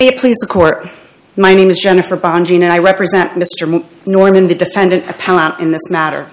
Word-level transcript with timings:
May 0.00 0.06
it 0.06 0.18
please 0.20 0.36
the 0.38 0.46
court. 0.46 0.88
My 1.36 1.54
name 1.54 1.70
is 1.70 1.80
Jennifer 1.80 2.16
Bonjean, 2.16 2.62
and 2.62 2.70
I 2.70 2.78
represent 2.78 3.32
Mr. 3.32 3.84
Norman, 4.06 4.46
the 4.46 4.54
defendant 4.54 5.10
appellant 5.10 5.58
in 5.58 5.72
this 5.72 5.90
matter. 5.90 6.30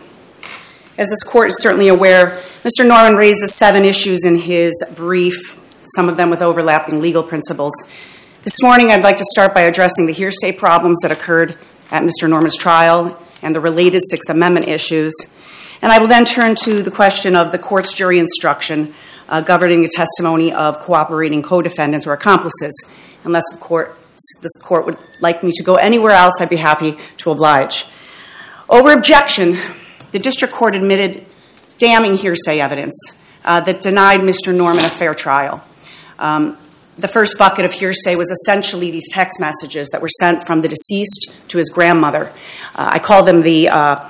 As 0.99 1.09
this 1.09 1.23
court 1.23 1.47
is 1.47 1.59
certainly 1.63 1.87
aware, 1.87 2.27
Mr. 2.61 2.87
Norman 2.87 3.15
raises 3.15 3.57
seven 3.57 3.83
issues 3.83 4.23
in 4.23 4.35
his 4.35 4.71
brief, 4.93 5.59
some 5.95 6.09
of 6.09 6.15
them 6.15 6.29
with 6.29 6.43
overlapping 6.43 7.01
legal 7.01 7.23
principles. 7.23 7.73
This 8.43 8.61
morning, 8.61 8.91
I'd 8.91 9.01
like 9.01 9.17
to 9.17 9.25
start 9.25 9.55
by 9.55 9.61
addressing 9.61 10.05
the 10.05 10.13
hearsay 10.13 10.51
problems 10.51 10.99
that 11.01 11.11
occurred 11.11 11.57
at 11.89 12.03
Mr. 12.03 12.29
Norman's 12.29 12.57
trial 12.57 13.19
and 13.41 13.55
the 13.55 13.59
related 13.59 14.03
Sixth 14.07 14.29
Amendment 14.29 14.67
issues. 14.67 15.11
And 15.81 15.91
I 15.91 15.97
will 15.97 16.07
then 16.07 16.25
turn 16.25 16.53
to 16.65 16.83
the 16.83 16.91
question 16.91 17.35
of 17.35 17.51
the 17.51 17.57
court's 17.57 17.93
jury 17.93 18.19
instruction 18.19 18.93
uh, 19.27 19.41
governing 19.41 19.81
the 19.81 19.89
testimony 19.89 20.53
of 20.53 20.77
cooperating 20.77 21.41
co 21.41 21.63
defendants 21.63 22.05
or 22.05 22.13
accomplices 22.13 22.79
unless 23.25 23.43
the 23.51 23.57
court, 23.57 23.97
this 24.41 24.55
court 24.61 24.85
would 24.85 24.97
like 25.19 25.43
me 25.43 25.51
to 25.53 25.63
go 25.63 25.75
anywhere 25.75 26.11
else, 26.11 26.33
I'd 26.39 26.49
be 26.49 26.55
happy 26.55 26.97
to 27.17 27.31
oblige. 27.31 27.85
Over 28.69 28.91
objection, 28.91 29.57
the 30.11 30.19
district 30.19 30.53
court 30.53 30.75
admitted 30.75 31.25
damning 31.77 32.15
hearsay 32.15 32.59
evidence 32.59 33.11
uh, 33.43 33.61
that 33.61 33.81
denied 33.81 34.19
Mr. 34.19 34.55
Norman 34.55 34.85
a 34.85 34.89
fair 34.89 35.13
trial. 35.13 35.63
Um, 36.17 36.57
the 36.97 37.07
first 37.07 37.37
bucket 37.37 37.65
of 37.65 37.73
hearsay 37.73 38.15
was 38.15 38.31
essentially 38.31 38.89
these 38.89 39.09
text 39.11 39.39
messages 39.39 39.89
that 39.89 40.01
were 40.01 40.09
sent 40.09 40.41
from 40.41 40.61
the 40.61 40.69
deceased 40.69 41.35
to 41.49 41.57
his 41.57 41.69
grandmother. 41.69 42.31
Uh, 42.73 42.91
I 42.93 42.99
call 42.99 43.23
them 43.23 43.41
the 43.41 43.69
uh, 43.69 44.09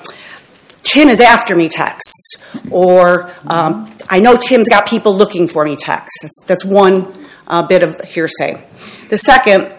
Tim 0.84 1.10
is 1.10 1.20
after 1.20 1.56
me 1.56 1.68
texts, 1.68 2.36
or 2.70 3.34
um, 3.48 3.92
I 4.08 4.20
know 4.20 4.36
Tim's 4.36 4.70
got 4.70 4.88
people 4.88 5.16
looking 5.16 5.48
for 5.48 5.66
me 5.66 5.76
texts. 5.76 6.20
That's, 6.22 6.42
that's 6.46 6.64
one 6.64 7.12
uh, 7.48 7.64
bit 7.64 7.82
of 7.82 8.00
hearsay. 8.02 8.64
The 9.10 9.18
second 9.18 9.72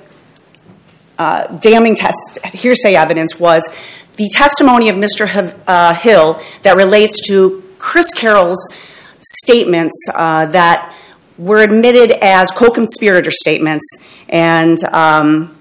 uh, 1.18 1.46
damning 1.58 1.94
test, 1.96 2.38
hearsay 2.52 2.94
evidence 2.94 3.38
was 3.38 3.62
the 4.16 4.28
testimony 4.32 4.88
of 4.88 4.96
Mr. 4.96 5.26
Uh, 5.66 5.94
Hill 5.94 6.40
that 6.62 6.76
relates 6.76 7.26
to 7.26 7.62
Chris 7.78 8.12
Carroll's 8.14 8.68
statements 9.20 9.96
uh, 10.14 10.46
that 10.46 10.94
were 11.38 11.62
admitted 11.62 12.12
as 12.22 12.50
co 12.50 12.70
conspirator 12.70 13.30
statements. 13.30 13.84
And 14.28 14.82
um, 14.84 15.58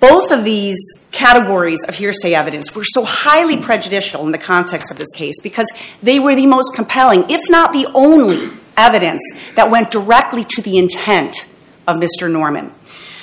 both 0.00 0.30
of 0.30 0.44
these 0.44 0.78
categories 1.10 1.82
of 1.84 1.94
hearsay 1.94 2.34
evidence 2.34 2.74
were 2.74 2.84
so 2.84 3.04
highly 3.04 3.56
prejudicial 3.56 4.26
in 4.26 4.32
the 4.32 4.38
context 4.38 4.90
of 4.90 4.98
this 4.98 5.10
case 5.14 5.40
because 5.42 5.66
they 6.02 6.18
were 6.18 6.34
the 6.34 6.46
most 6.46 6.74
compelling, 6.74 7.24
if 7.30 7.48
not 7.48 7.72
the 7.72 7.86
only, 7.94 8.50
evidence 8.76 9.22
that 9.54 9.70
went 9.70 9.90
directly 9.90 10.44
to 10.44 10.60
the 10.62 10.78
intent 10.78 11.46
of 11.86 11.96
Mr. 11.96 12.30
Norman. 12.30 12.72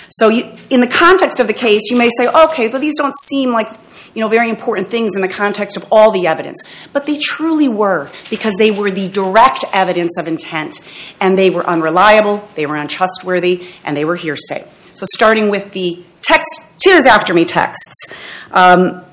So, 0.10 0.30
you, 0.30 0.58
in 0.70 0.82
the 0.82 0.88
context 0.88 1.40
of 1.40 1.48
the 1.48 1.54
case, 1.54 1.84
you 1.90 1.98
may 1.98 2.10
say, 2.18 2.28
okay, 2.28 2.68
but 2.68 2.82
these 2.82 2.96
don't 2.96 3.16
seem 3.24 3.52
like 3.52 3.70
you 4.14 4.22
know, 4.22 4.28
very 4.28 4.50
important 4.50 4.90
things 4.90 5.12
in 5.16 5.22
the 5.22 5.28
context 5.28 5.78
of 5.78 5.86
all 5.92 6.12
the 6.12 6.28
evidence. 6.28 6.62
But 6.92 7.06
they 7.06 7.18
truly 7.18 7.70
were 7.70 8.10
because 8.30 8.54
they 8.58 8.72
were 8.72 8.92
the 8.92 9.08
direct 9.08 9.64
evidence 9.72 10.18
of 10.18 10.28
intent. 10.28 10.80
And 11.20 11.38
they 11.38 11.50
were 11.50 11.66
unreliable, 11.66 12.48
they 12.56 12.66
were 12.66 12.76
untrustworthy, 12.76 13.66
and 13.84 13.96
they 13.96 14.06
were 14.06 14.16
hearsay. 14.16 14.68
So, 14.94 15.06
starting 15.14 15.50
with 15.50 15.72
the 15.72 16.04
text, 16.22 16.62
tears 16.78 17.06
after 17.06 17.34
me 17.34 17.46
texts. 17.46 17.94
Um, 18.52 19.04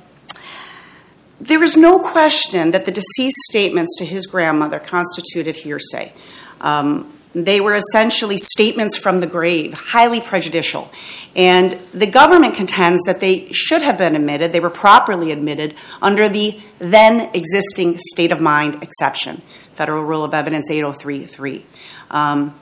there 1.41 1.63
is 1.63 1.77
no 1.77 2.01
question 2.01 2.73
that 2.73 2.85
the 2.85 2.91
deceased 2.91 3.39
statements 3.49 3.97
to 3.99 4.05
his 4.05 4.27
grandmother 4.27 4.81
constituted 4.81 5.55
hearsay. 5.55 6.13
Um, 6.61 7.13
they 7.47 7.61
were 7.61 7.75
essentially 7.75 8.39
statements 8.39 8.97
from 8.97 9.21
the 9.21 9.27
grave, 9.27 9.75
highly 9.75 10.21
prejudicial. 10.21 10.91
And 11.37 11.73
the 11.93 12.07
government 12.07 12.55
contends 12.55 13.03
that 13.07 13.21
they 13.21 13.53
should 13.53 13.83
have 13.83 13.99
been 13.99 14.17
admitted, 14.17 14.53
they 14.53 14.61
were 14.61 14.71
properly 14.71 15.31
admitted 15.31 15.75
under 16.01 16.29
the 16.29 16.61
then 16.79 17.31
existing 17.35 17.99
state 17.99 18.33
of 18.33 18.41
mind 18.41 18.83
exception, 18.83 19.43
Federal 19.75 20.05
Rule 20.05 20.25
of 20.25 20.35
Evidence 20.35 20.71
8033. 20.71 21.65
Um, 22.11 22.55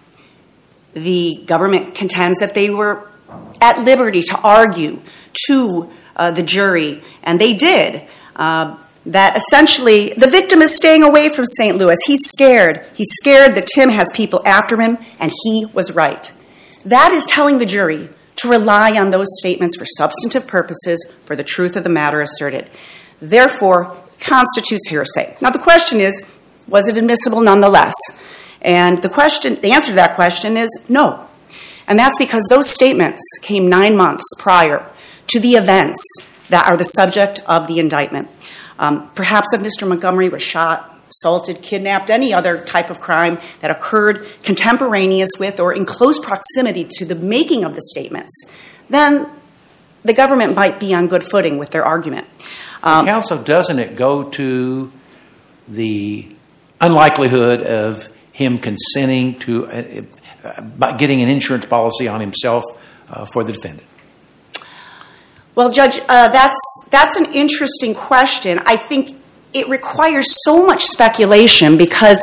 the 0.95 1.43
government 1.47 1.95
contends 1.95 2.39
that 2.41 2.55
they 2.55 2.71
were 2.71 3.09
at 3.61 3.81
liberty 3.81 4.23
to 4.23 4.39
argue 4.39 5.01
to 5.47 5.91
uh, 6.17 6.31
the 6.31 6.43
jury, 6.43 7.03
and 7.23 7.41
they 7.41 7.55
did. 7.55 8.03
Uh, 8.35 8.77
that 9.07 9.37
essentially 9.37 10.13
the 10.17 10.29
victim 10.29 10.61
is 10.61 10.77
staying 10.77 11.03
away 11.03 11.29
from 11.29 11.45
St. 11.47 11.79
Louis. 11.79 11.97
He's 12.05 12.21
scared. 12.25 12.85
He's 12.95 13.09
scared 13.13 13.55
that 13.55 13.69
Tim 13.69 13.89
has 13.89 14.11
people 14.13 14.43
after 14.45 14.81
him, 14.81 14.99
and 15.21 15.33
he 15.45 15.65
was 15.67 15.93
right. 15.93 16.33
That 16.85 17.13
is 17.13 17.25
telling 17.25 17.59
the 17.59 17.67
jury 17.67 18.09
to 18.37 18.49
rely 18.49 18.99
on 18.99 19.11
those 19.11 19.29
statements 19.39 19.77
for 19.77 19.85
substantive 19.85 20.47
purposes 20.47 21.11
for 21.25 21.37
the 21.37 21.45
truth 21.45 21.77
of 21.77 21.85
the 21.85 21.89
matter 21.89 22.21
asserted. 22.21 22.69
Therefore, 23.21 23.97
constitutes 24.21 24.89
hearsay. 24.89 25.37
Now, 25.41 25.51
the 25.51 25.59
question 25.59 26.01
is 26.01 26.23
was 26.69 26.89
it 26.89 26.97
admissible 26.97 27.41
nonetheless? 27.41 27.95
And 28.61 29.01
the 29.01 29.09
question, 29.09 29.61
the 29.61 29.71
answer 29.71 29.91
to 29.91 29.97
that 29.97 30.17
question 30.17 30.57
is 30.57 30.69
no. 30.89 31.29
And 31.87 31.97
that's 31.97 32.17
because 32.17 32.45
those 32.49 32.69
statements 32.69 33.23
came 33.41 33.69
nine 33.69 33.97
months 33.97 34.25
prior 34.39 34.91
to 35.29 35.39
the 35.39 35.53
events 35.53 36.05
that 36.49 36.67
are 36.67 36.77
the 36.77 36.85
subject 36.85 37.41
of 37.47 37.69
the 37.69 37.79
indictment. 37.79 38.29
Um, 38.79 39.11
perhaps 39.15 39.53
if 39.53 39.61
Mr. 39.61 39.89
Montgomery 39.89 40.29
was 40.29 40.43
shot, 40.43 40.97
assaulted, 41.09 41.63
kidnapped, 41.63 42.11
any 42.11 42.33
other 42.33 42.63
type 42.65 42.91
of 42.91 43.01
crime 43.01 43.39
that 43.61 43.71
occurred 43.71 44.27
contemporaneous 44.43 45.31
with 45.39 45.61
or 45.61 45.73
in 45.73 45.85
close 45.85 46.19
proximity 46.19 46.87
to 46.99 47.05
the 47.05 47.15
making 47.15 47.65
of 47.65 47.75
the 47.75 47.81
statements, 47.81 48.45
then 48.91 49.31
the 50.05 50.13
government 50.13 50.55
might 50.55 50.79
be 50.79 50.95
on 50.95 51.09
good 51.09 51.23
footing 51.23 51.59
with 51.59 51.71
their 51.71 51.85
argument. 51.85 52.27
Um, 52.83 53.07
Counsel, 53.07 53.43
doesn't 53.43 53.79
it 53.79 53.97
go 53.97 54.25
to 54.31 54.93
the 55.69 56.29
unlikelihood 56.81 57.63
of 57.63 58.09
him 58.33 58.59
consenting 58.59 59.39
to 59.41 59.67
uh, 59.67 60.03
uh, 60.45 60.97
getting 60.97 61.23
an 61.23 61.29
insurance 61.29 61.67
policy 61.67 62.07
on 62.07 62.21
himself 62.21 62.63
uh, 63.09 63.25
for 63.25 63.43
the 63.43 63.53
defendant? 63.53 63.89
Well, 65.57 65.71
Judge, 65.71 65.99
uh, 66.01 66.29
that's, 66.29 66.61
that's 66.91 67.17
an 67.17 67.33
interesting 67.33 67.95
question. 67.95 68.61
I 68.67 68.77
think 68.77 69.17
it 69.55 69.71
requires 69.71 70.27
so 70.45 70.67
much 70.67 70.85
speculation 70.85 71.79
because 71.79 72.23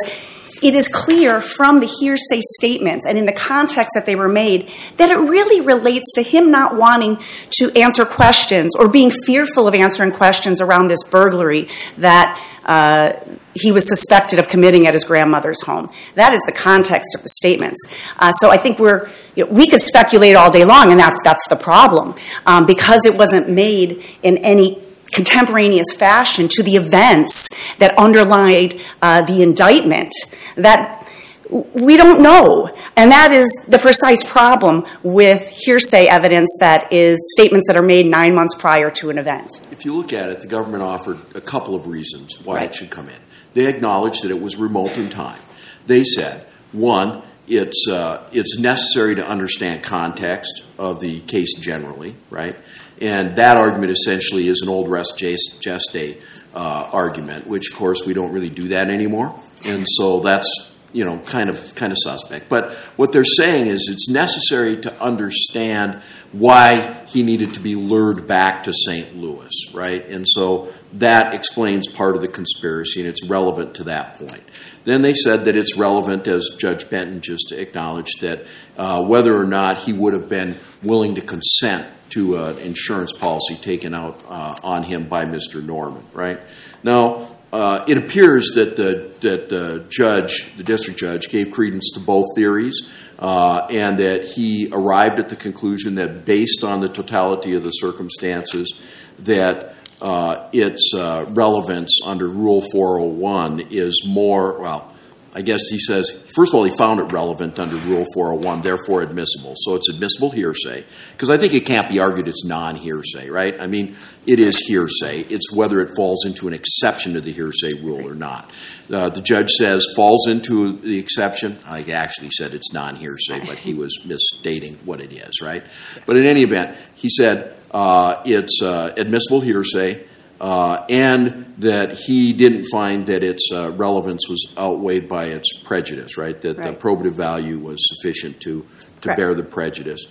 it 0.62 0.76
is 0.76 0.86
clear 0.86 1.40
from 1.40 1.80
the 1.80 1.86
hearsay 1.86 2.40
statements 2.56 3.08
and 3.08 3.18
in 3.18 3.26
the 3.26 3.32
context 3.32 3.90
that 3.94 4.04
they 4.04 4.14
were 4.14 4.28
made 4.28 4.70
that 4.98 5.10
it 5.10 5.18
really 5.18 5.60
relates 5.60 6.12
to 6.12 6.22
him 6.22 6.52
not 6.52 6.76
wanting 6.76 7.18
to 7.50 7.72
answer 7.72 8.04
questions 8.04 8.76
or 8.76 8.88
being 8.88 9.10
fearful 9.10 9.66
of 9.66 9.74
answering 9.74 10.12
questions 10.12 10.60
around 10.60 10.86
this 10.86 11.02
burglary 11.02 11.68
that 11.98 12.40
uh, 12.64 13.12
he 13.52 13.72
was 13.72 13.86
suspected 13.88 14.38
of 14.38 14.48
committing 14.48 14.86
at 14.86 14.94
his 14.94 15.04
grandmother's 15.04 15.60
home. 15.62 15.90
That 16.14 16.34
is 16.34 16.40
the 16.46 16.52
context 16.52 17.16
of 17.16 17.22
the 17.22 17.28
statements. 17.30 17.84
Uh, 18.16 18.30
so 18.30 18.50
I 18.50 18.58
think 18.58 18.78
we're 18.78 19.10
you 19.34 19.44
know, 19.44 19.52
we 19.52 19.68
could 19.68 19.80
speculate 19.80 20.36
all 20.36 20.50
day 20.50 20.64
long, 20.64 20.90
and 20.90 20.98
that's 20.98 21.20
that's 21.22 21.46
the 21.48 21.56
problem 21.56 22.14
um, 22.46 22.66
because 22.66 23.04
it 23.04 23.16
wasn't 23.16 23.48
made 23.48 24.04
in 24.22 24.38
any 24.38 24.82
contemporaneous 25.12 25.92
fashion 25.94 26.48
to 26.48 26.62
the 26.62 26.72
events 26.72 27.50
that 27.78 27.96
underlied 27.98 28.80
uh, 29.00 29.22
the 29.22 29.42
indictment. 29.42 30.12
That 30.56 31.08
we 31.50 31.96
don't 31.96 32.20
know. 32.20 32.74
And 32.96 33.10
that 33.10 33.32
is 33.32 33.48
the 33.68 33.78
precise 33.78 34.24
problem 34.24 34.86
with 35.02 35.46
hearsay 35.48 36.06
evidence 36.06 36.56
that 36.60 36.92
is 36.92 37.18
statements 37.36 37.68
that 37.68 37.76
are 37.76 37.82
made 37.82 38.06
nine 38.06 38.34
months 38.34 38.54
prior 38.54 38.90
to 38.92 39.10
an 39.10 39.18
event. 39.18 39.60
If 39.70 39.84
you 39.84 39.94
look 39.94 40.12
at 40.12 40.30
it, 40.30 40.40
the 40.40 40.46
government 40.46 40.82
offered 40.82 41.18
a 41.34 41.40
couple 41.40 41.74
of 41.74 41.86
reasons 41.86 42.40
why 42.40 42.56
right. 42.56 42.70
it 42.70 42.74
should 42.74 42.90
come 42.90 43.08
in. 43.08 43.20
They 43.52 43.66
acknowledged 43.66 44.24
that 44.24 44.30
it 44.30 44.40
was 44.40 44.56
remote 44.56 44.96
in 44.96 45.10
time. 45.10 45.40
They 45.86 46.02
said, 46.02 46.46
one, 46.72 47.22
it's, 47.46 47.86
uh, 47.88 48.28
it's 48.32 48.58
necessary 48.58 49.14
to 49.16 49.26
understand 49.26 49.82
context 49.82 50.62
of 50.78 51.00
the 51.00 51.20
case 51.20 51.54
generally, 51.58 52.14
right? 52.30 52.56
And 53.00 53.36
that 53.36 53.56
argument 53.56 53.92
essentially 53.92 54.48
is 54.48 54.62
an 54.62 54.68
old 54.68 54.88
res 54.88 55.12
gestae 55.12 56.20
uh, 56.54 56.88
argument, 56.92 57.46
which 57.46 57.70
of 57.70 57.76
course 57.76 58.06
we 58.06 58.14
don't 58.14 58.32
really 58.32 58.50
do 58.50 58.68
that 58.68 58.88
anymore. 58.88 59.38
And 59.64 59.84
so 59.88 60.20
that's 60.20 60.70
you 60.92 61.04
know 61.04 61.18
kind 61.18 61.50
of 61.50 61.74
kind 61.74 61.92
of 61.92 61.98
suspect. 62.00 62.48
But 62.48 62.72
what 62.96 63.12
they're 63.12 63.24
saying 63.24 63.66
is 63.66 63.88
it's 63.90 64.08
necessary 64.08 64.76
to 64.82 65.02
understand 65.02 66.00
why 66.32 67.04
he 67.08 67.22
needed 67.22 67.54
to 67.54 67.60
be 67.60 67.74
lured 67.74 68.26
back 68.26 68.62
to 68.64 68.72
St. 68.72 69.16
Louis, 69.16 69.52
right? 69.72 70.06
And 70.06 70.26
so 70.26 70.72
that 70.94 71.34
explains 71.34 71.88
part 71.88 72.14
of 72.14 72.22
the 72.22 72.28
conspiracy, 72.28 73.00
and 73.00 73.08
it's 73.08 73.24
relevant 73.24 73.74
to 73.76 73.84
that 73.84 74.16
point. 74.16 74.42
Then 74.84 75.02
they 75.02 75.14
said 75.14 75.46
that 75.46 75.56
it's 75.56 75.76
relevant, 75.76 76.26
as 76.26 76.50
Judge 76.58 76.88
Benton 76.88 77.20
just 77.20 77.52
acknowledged, 77.52 78.20
that 78.20 78.44
uh, 78.76 79.02
whether 79.02 79.34
or 79.34 79.46
not 79.46 79.78
he 79.78 79.92
would 79.92 80.12
have 80.12 80.28
been 80.28 80.58
willing 80.82 81.14
to 81.14 81.20
consent 81.20 81.86
to 82.10 82.36
an 82.36 82.58
insurance 82.58 83.12
policy 83.12 83.56
taken 83.56 83.94
out 83.94 84.22
uh, 84.28 84.56
on 84.62 84.84
him 84.84 85.08
by 85.08 85.24
Mr. 85.24 85.64
Norman, 85.64 86.04
right? 86.12 86.38
Now, 86.82 87.34
uh, 87.52 87.84
it 87.86 87.96
appears 87.96 88.50
that 88.56 88.76
the 88.76 89.12
that 89.20 89.48
the 89.48 89.84
judge, 89.88 90.52
the 90.56 90.64
district 90.64 90.98
judge, 90.98 91.28
gave 91.28 91.52
credence 91.52 91.92
to 91.94 92.00
both 92.00 92.26
theories, 92.34 92.90
uh, 93.18 93.66
and 93.70 93.98
that 93.98 94.24
he 94.24 94.68
arrived 94.72 95.20
at 95.20 95.28
the 95.28 95.36
conclusion 95.36 95.94
that, 95.94 96.24
based 96.24 96.64
on 96.64 96.80
the 96.80 96.88
totality 96.88 97.54
of 97.54 97.62
the 97.62 97.70
circumstances, 97.70 98.74
that 99.20 99.73
uh, 100.02 100.48
its 100.52 100.92
uh, 100.94 101.26
relevance 101.30 102.00
under 102.04 102.28
Rule 102.28 102.62
401 102.72 103.68
is 103.70 104.02
more 104.06 104.60
well 104.60 104.94
I 105.36 105.42
guess 105.42 105.62
he 105.68 105.80
says, 105.80 106.12
first 106.32 106.52
of 106.52 106.58
all, 106.58 106.64
he 106.64 106.70
found 106.70 107.00
it 107.00 107.12
relevant 107.12 107.58
under 107.58 107.74
Rule 107.74 108.04
401, 108.14 108.62
therefore 108.62 109.02
admissible. 109.02 109.54
So 109.56 109.74
it's 109.74 109.88
admissible 109.88 110.30
hearsay. 110.30 110.84
Because 111.10 111.28
I 111.28 111.36
think 111.38 111.52
it 111.54 111.66
can't 111.66 111.88
be 111.88 111.98
argued 111.98 112.28
it's 112.28 112.44
non 112.44 112.76
hearsay, 112.76 113.30
right? 113.30 113.60
I 113.60 113.66
mean, 113.66 113.96
it 114.26 114.38
is 114.38 114.60
hearsay. 114.60 115.22
It's 115.22 115.52
whether 115.52 115.80
it 115.80 115.96
falls 115.96 116.24
into 116.24 116.46
an 116.46 116.54
exception 116.54 117.14
to 117.14 117.20
the 117.20 117.32
hearsay 117.32 117.72
rule 117.82 118.08
or 118.08 118.14
not. 118.14 118.48
Uh, 118.88 119.08
the 119.08 119.20
judge 119.20 119.50
says 119.50 119.84
falls 119.96 120.28
into 120.28 120.78
the 120.78 121.00
exception. 121.00 121.58
I 121.66 121.82
actually 121.90 122.30
said 122.30 122.54
it's 122.54 122.72
non 122.72 122.94
hearsay, 122.94 123.44
but 123.44 123.58
he 123.58 123.74
was 123.74 124.04
misstating 124.06 124.76
what 124.84 125.00
it 125.00 125.12
is, 125.12 125.40
right? 125.42 125.64
But 126.06 126.16
in 126.16 126.26
any 126.26 126.42
event, 126.42 126.76
he 126.94 127.10
said 127.10 127.56
uh, 127.74 128.22
it's 128.24 128.62
uh, 128.62 128.94
admissible 128.96 129.40
hearsay 129.40 130.04
uh, 130.40 130.84
and 130.88 131.54
that 131.58 131.92
he 131.92 132.32
didn't 132.32 132.66
find 132.70 133.08
that 133.08 133.22
its 133.22 133.50
uh, 133.52 133.72
relevance 133.72 134.28
was 134.28 134.54
outweighed 134.56 135.08
by 135.08 135.24
its 135.26 135.52
prejudice, 135.64 136.16
right? 136.16 136.40
That 136.42 136.56
right. 136.56 136.72
the 136.72 136.76
probative 136.78 137.12
value 137.12 137.58
was 137.58 137.78
sufficient 137.88 138.40
to, 138.42 138.62
to 138.62 138.66
Correct. 139.00 139.18
bear 139.18 139.34
the 139.34 139.42
prejudice. 139.42 140.06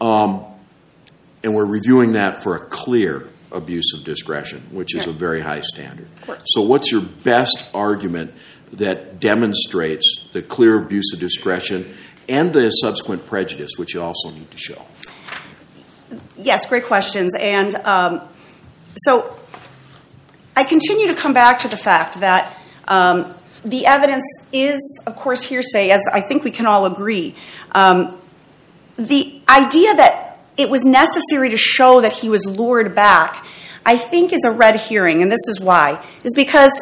Um, 0.00 0.44
and 1.42 1.54
we're 1.54 1.64
reviewing 1.64 2.12
that 2.12 2.42
for 2.42 2.54
a 2.56 2.60
clear 2.60 3.28
abuse 3.50 3.92
of 3.92 4.04
discretion, 4.04 4.60
which 4.70 4.94
is 4.94 5.06
a 5.06 5.12
very 5.12 5.40
high 5.40 5.62
standard. 5.62 6.08
So, 6.44 6.62
what's 6.62 6.92
your 6.92 7.00
best 7.00 7.68
argument 7.74 8.32
that 8.72 9.18
demonstrates 9.18 10.26
the 10.32 10.42
clear 10.42 10.78
abuse 10.78 11.12
of 11.12 11.18
discretion 11.18 11.92
and 12.28 12.52
the 12.52 12.70
subsequent 12.70 13.26
prejudice, 13.26 13.72
which 13.76 13.94
you 13.94 14.02
also 14.02 14.30
need 14.30 14.50
to 14.50 14.58
show? 14.58 14.84
Yes, 16.36 16.68
great 16.68 16.84
questions. 16.84 17.34
And 17.38 17.74
um, 17.76 18.20
so 18.96 19.36
I 20.56 20.64
continue 20.64 21.06
to 21.08 21.14
come 21.14 21.32
back 21.32 21.60
to 21.60 21.68
the 21.68 21.76
fact 21.76 22.20
that 22.20 22.58
um, 22.88 23.32
the 23.64 23.86
evidence 23.86 24.24
is, 24.52 24.80
of 25.06 25.16
course, 25.16 25.42
hearsay, 25.42 25.90
as 25.90 26.02
I 26.12 26.20
think 26.20 26.44
we 26.44 26.50
can 26.50 26.66
all 26.66 26.86
agree. 26.86 27.34
Um, 27.72 28.18
the 28.96 29.40
idea 29.48 29.94
that 29.94 30.38
it 30.56 30.68
was 30.68 30.84
necessary 30.84 31.50
to 31.50 31.56
show 31.56 32.00
that 32.00 32.12
he 32.12 32.28
was 32.28 32.44
lured 32.44 32.94
back, 32.94 33.44
I 33.86 33.96
think, 33.96 34.32
is 34.32 34.44
a 34.44 34.50
red 34.50 34.76
herring, 34.76 35.22
and 35.22 35.30
this 35.30 35.48
is 35.48 35.60
why. 35.60 36.04
Is 36.24 36.34
because 36.34 36.72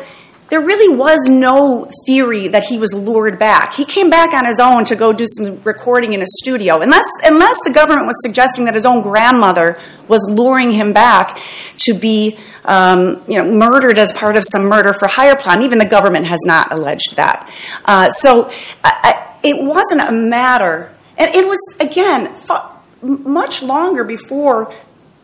there 0.48 0.60
really 0.62 0.94
was 0.94 1.26
no 1.28 1.90
theory 2.06 2.48
that 2.48 2.64
he 2.64 2.78
was 2.78 2.94
lured 2.94 3.38
back. 3.38 3.74
He 3.74 3.84
came 3.84 4.08
back 4.08 4.32
on 4.32 4.46
his 4.46 4.58
own 4.58 4.84
to 4.86 4.96
go 4.96 5.12
do 5.12 5.26
some 5.26 5.60
recording 5.62 6.14
in 6.14 6.22
a 6.22 6.26
studio, 6.26 6.80
unless 6.80 7.04
unless 7.24 7.56
the 7.64 7.72
government 7.72 8.06
was 8.06 8.16
suggesting 8.22 8.64
that 8.64 8.74
his 8.74 8.86
own 8.86 9.02
grandmother 9.02 9.78
was 10.08 10.26
luring 10.28 10.70
him 10.70 10.94
back 10.94 11.38
to 11.78 11.92
be, 11.92 12.38
um, 12.64 13.22
you 13.28 13.38
know, 13.38 13.44
murdered 13.44 13.98
as 13.98 14.12
part 14.12 14.36
of 14.36 14.44
some 14.44 14.62
murder 14.62 14.94
for 14.94 15.06
hire 15.06 15.36
plan. 15.36 15.62
Even 15.62 15.78
the 15.78 15.86
government 15.86 16.26
has 16.26 16.40
not 16.46 16.72
alleged 16.72 17.16
that. 17.16 17.50
Uh, 17.84 18.08
so 18.10 18.50
I, 18.82 18.92
I, 19.02 19.38
it 19.42 19.62
wasn't 19.62 20.00
a 20.00 20.12
matter, 20.12 20.94
and 21.18 21.34
it 21.34 21.46
was 21.46 21.58
again 21.78 22.34
much 23.02 23.62
longer 23.62 24.02
before 24.02 24.72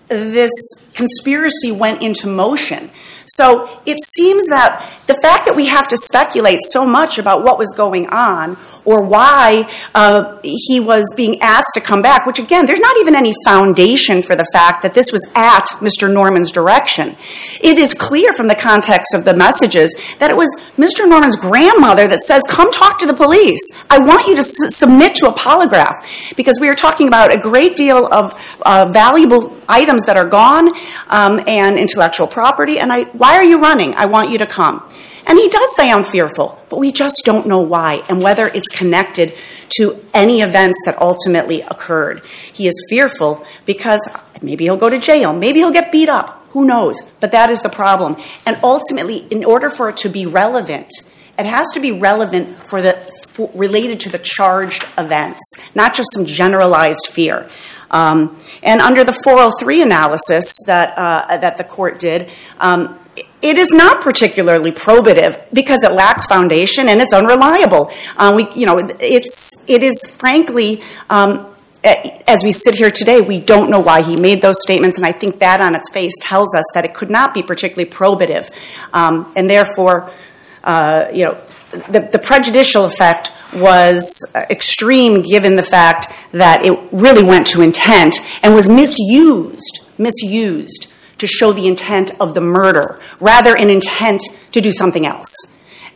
this 0.08 0.52
conspiracy 0.92 1.72
went 1.72 2.02
into 2.02 2.26
motion. 2.26 2.90
So 3.26 3.80
it 3.86 3.98
seems 4.04 4.48
that 4.48 4.90
the 5.06 5.14
fact 5.14 5.46
that 5.46 5.56
we 5.56 5.66
have 5.66 5.88
to 5.88 5.96
speculate 5.96 6.60
so 6.62 6.86
much 6.86 7.18
about 7.18 7.44
what 7.44 7.58
was 7.58 7.72
going 7.72 8.06
on 8.08 8.56
or 8.84 9.02
why 9.02 9.68
uh, 9.94 10.38
he 10.42 10.80
was 10.80 11.12
being 11.16 11.40
asked 11.40 11.74
to 11.74 11.80
come 11.80 12.02
back, 12.02 12.26
which 12.26 12.38
again, 12.38 12.66
there's 12.66 12.80
not 12.80 12.96
even 12.98 13.14
any 13.14 13.32
foundation 13.44 14.22
for 14.22 14.36
the 14.36 14.46
fact 14.52 14.82
that 14.82 14.94
this 14.94 15.12
was 15.12 15.24
at 15.34 15.66
Mr. 15.80 16.12
Norman's 16.12 16.50
direction. 16.50 17.16
It 17.62 17.78
is 17.78 17.94
clear 17.94 18.32
from 18.32 18.48
the 18.48 18.54
context 18.54 19.14
of 19.14 19.24
the 19.24 19.34
messages 19.34 20.14
that 20.18 20.30
it 20.30 20.36
was 20.36 20.54
Mr. 20.76 21.08
Norman's 21.08 21.36
grandmother 21.36 22.08
that 22.08 22.22
says, 22.22 22.42
Come 22.48 22.70
talk 22.70 22.98
to 22.98 23.06
the 23.06 23.14
police. 23.14 23.60
I 23.90 23.98
want 23.98 24.26
you 24.26 24.36
to 24.36 24.42
submit 24.42 25.14
to 25.16 25.28
a 25.28 25.32
polygraph 25.32 26.36
because 26.36 26.58
we 26.60 26.68
are 26.68 26.74
talking 26.74 27.08
about 27.08 27.32
a 27.32 27.38
great 27.38 27.76
deal 27.76 28.06
of 28.06 28.32
uh, 28.62 28.90
valuable 28.92 29.56
items 29.68 30.04
that 30.06 30.16
are 30.16 30.28
gone 30.28 30.68
um, 31.08 31.40
and 31.46 31.78
intellectual 31.78 32.26
property. 32.26 32.78
And 32.78 32.92
I, 32.92 33.04
why 33.16 33.36
are 33.36 33.44
you 33.44 33.60
running? 33.60 33.94
I 33.94 34.06
want 34.06 34.30
you 34.30 34.38
to 34.38 34.46
come. 34.46 34.82
And 35.26 35.38
he 35.38 35.48
does 35.48 35.74
say, 35.74 35.90
I'm 35.90 36.04
fearful, 36.04 36.58
but 36.68 36.78
we 36.78 36.92
just 36.92 37.22
don't 37.24 37.46
know 37.46 37.60
why 37.60 38.02
and 38.08 38.22
whether 38.22 38.46
it's 38.46 38.68
connected 38.68 39.34
to 39.78 40.04
any 40.12 40.42
events 40.42 40.78
that 40.84 41.00
ultimately 41.00 41.62
occurred. 41.62 42.24
He 42.52 42.66
is 42.66 42.86
fearful 42.90 43.44
because 43.64 44.06
maybe 44.42 44.64
he'll 44.64 44.76
go 44.76 44.90
to 44.90 44.98
jail, 44.98 45.32
maybe 45.32 45.60
he'll 45.60 45.72
get 45.72 45.90
beat 45.90 46.10
up, 46.10 46.46
who 46.50 46.66
knows? 46.66 47.00
But 47.20 47.32
that 47.32 47.50
is 47.50 47.62
the 47.62 47.70
problem. 47.70 48.16
And 48.44 48.58
ultimately, 48.62 49.26
in 49.30 49.44
order 49.44 49.70
for 49.70 49.88
it 49.88 49.96
to 49.98 50.08
be 50.08 50.26
relevant, 50.26 50.90
it 51.38 51.46
has 51.46 51.72
to 51.72 51.80
be 51.80 51.90
relevant 51.90 52.66
for 52.66 52.82
the 52.82 52.92
for, 53.30 53.50
related 53.54 54.00
to 54.00 54.08
the 54.08 54.18
charged 54.18 54.86
events, 54.96 55.40
not 55.74 55.94
just 55.94 56.12
some 56.12 56.24
generalized 56.24 57.08
fear. 57.10 57.48
Um, 57.90 58.38
and 58.62 58.80
under 58.80 59.04
the 59.04 59.12
403 59.12 59.82
analysis 59.82 60.58
that 60.66 60.96
uh, 60.96 61.36
that 61.36 61.56
the 61.56 61.64
court 61.64 62.00
did, 62.00 62.30
um, 62.58 62.98
it 63.42 63.58
is 63.58 63.72
not 63.72 64.00
particularly 64.00 64.72
probative 64.72 65.42
because 65.52 65.84
it 65.84 65.92
lacks 65.92 66.26
foundation 66.26 66.88
and 66.88 67.00
it's 67.00 67.12
unreliable. 67.12 67.90
We, 68.34 68.48
you 68.54 68.66
know, 68.66 68.78
it's 69.00 69.56
it 69.68 69.82
is 69.82 70.04
frankly. 70.04 70.82
Um, 71.10 71.50
as 72.26 72.42
we 72.42 72.50
sit 72.50 72.74
here 72.74 72.90
today, 72.90 73.20
we 73.20 73.38
don't 73.38 73.68
know 73.68 73.78
why 73.78 74.00
he 74.00 74.16
made 74.16 74.40
those 74.40 74.62
statements, 74.62 74.96
and 74.96 75.06
I 75.06 75.12
think 75.12 75.40
that 75.40 75.60
on 75.60 75.74
its 75.74 75.90
face 75.90 76.14
tells 76.18 76.54
us 76.54 76.64
that 76.72 76.86
it 76.86 76.94
could 76.94 77.10
not 77.10 77.34
be 77.34 77.42
particularly 77.42 77.90
probative, 77.90 78.50
and 78.94 79.50
therefore, 79.50 80.10
uh, 80.62 81.08
you 81.12 81.24
know, 81.24 81.36
the, 81.90 82.08
the 82.10 82.18
prejudicial 82.18 82.86
effect 82.86 83.32
was 83.56 84.24
extreme 84.34 85.22
given 85.22 85.56
the 85.56 85.62
fact 85.62 86.12
that 86.32 86.64
it 86.64 86.78
really 86.92 87.22
went 87.22 87.46
to 87.48 87.62
intent 87.62 88.20
and 88.42 88.54
was 88.54 88.68
misused, 88.68 89.80
misused 89.98 90.90
to 91.18 91.26
show 91.26 91.52
the 91.52 91.66
intent 91.66 92.10
of 92.20 92.34
the 92.34 92.40
murder 92.40 93.00
rather 93.20 93.56
an 93.56 93.70
intent 93.70 94.22
to 94.52 94.60
do 94.60 94.72
something 94.72 95.06
else. 95.06 95.34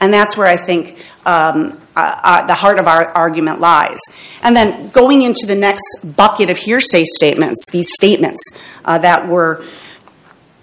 And 0.01 0.13
that's 0.13 0.37
where 0.37 0.47
I 0.47 0.57
think 0.57 1.05
um, 1.27 1.81
uh, 1.97 2.21
uh, 2.23 2.47
the 2.47 2.55
heart 2.55 2.79
of 2.79 2.87
our 2.87 3.09
argument 3.09 3.61
lies. 3.61 3.99
And 4.43 4.57
then 4.57 4.91
going 4.91 5.23
into 5.23 5.47
the 5.47 5.57
next 5.57 5.83
bucket 6.17 6.51
of 6.51 6.57
hearsay 6.57 7.05
statements, 7.05 7.67
these 7.71 7.93
statements 7.93 8.43
uh, 8.85 8.99
that 8.99 9.27
were 9.27 9.65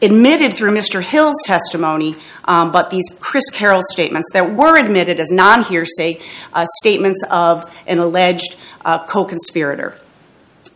admitted 0.06 0.54
through 0.54 0.74
Mr. 0.74 1.02
Hill's 1.02 1.42
testimony, 1.46 2.16
um, 2.46 2.72
but 2.72 2.90
these 2.90 3.06
Chris 3.20 3.50
Carroll 3.50 3.82
statements 3.92 4.30
that 4.34 4.56
were 4.56 4.78
admitted 4.78 5.20
as 5.20 5.32
non 5.32 5.64
hearsay 5.64 6.22
uh, 6.54 6.66
statements 6.78 7.24
of 7.30 7.66
an 7.88 8.00
alleged 8.00 8.56
uh, 8.86 9.06
co 9.06 9.26
conspirator. 9.26 9.98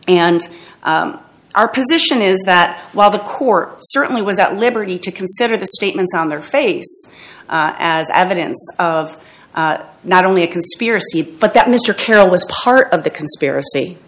And 0.06 0.40
um, 0.82 1.20
our 1.54 1.68
position 1.68 2.22
is 2.22 2.40
that 2.44 2.80
while 2.92 3.10
the 3.10 3.18
court 3.18 3.78
certainly 3.80 4.22
was 4.22 4.38
at 4.38 4.56
liberty 4.56 4.98
to 4.98 5.10
consider 5.10 5.56
the 5.56 5.66
statements 5.66 6.12
on 6.14 6.28
their 6.28 6.42
face 6.42 7.06
uh, 7.48 7.74
as 7.78 8.08
evidence 8.12 8.58
of 8.78 9.22
uh, 9.54 9.84
not 10.04 10.24
only 10.24 10.44
a 10.44 10.46
conspiracy, 10.46 11.22
but 11.22 11.54
that 11.54 11.66
Mr. 11.66 11.96
Carroll 11.96 12.30
was 12.30 12.46
part 12.46 12.92
of 12.92 13.02
the 13.02 13.10
conspiracy, 13.10 13.98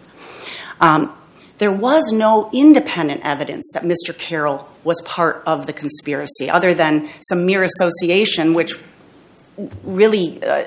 um, 0.79 1.13
there 1.63 1.71
was 1.71 2.11
no 2.11 2.49
independent 2.51 3.21
evidence 3.23 3.71
that 3.73 3.83
Mr. 3.83 4.13
Carroll 4.17 4.67
was 4.83 5.01
part 5.05 5.41
of 5.45 5.65
the 5.65 5.71
conspiracy, 5.71 6.49
other 6.49 6.73
than 6.73 7.07
some 7.21 7.45
mere 7.45 7.63
association, 7.63 8.53
which 8.53 8.73
really 9.81 10.43
uh, 10.43 10.65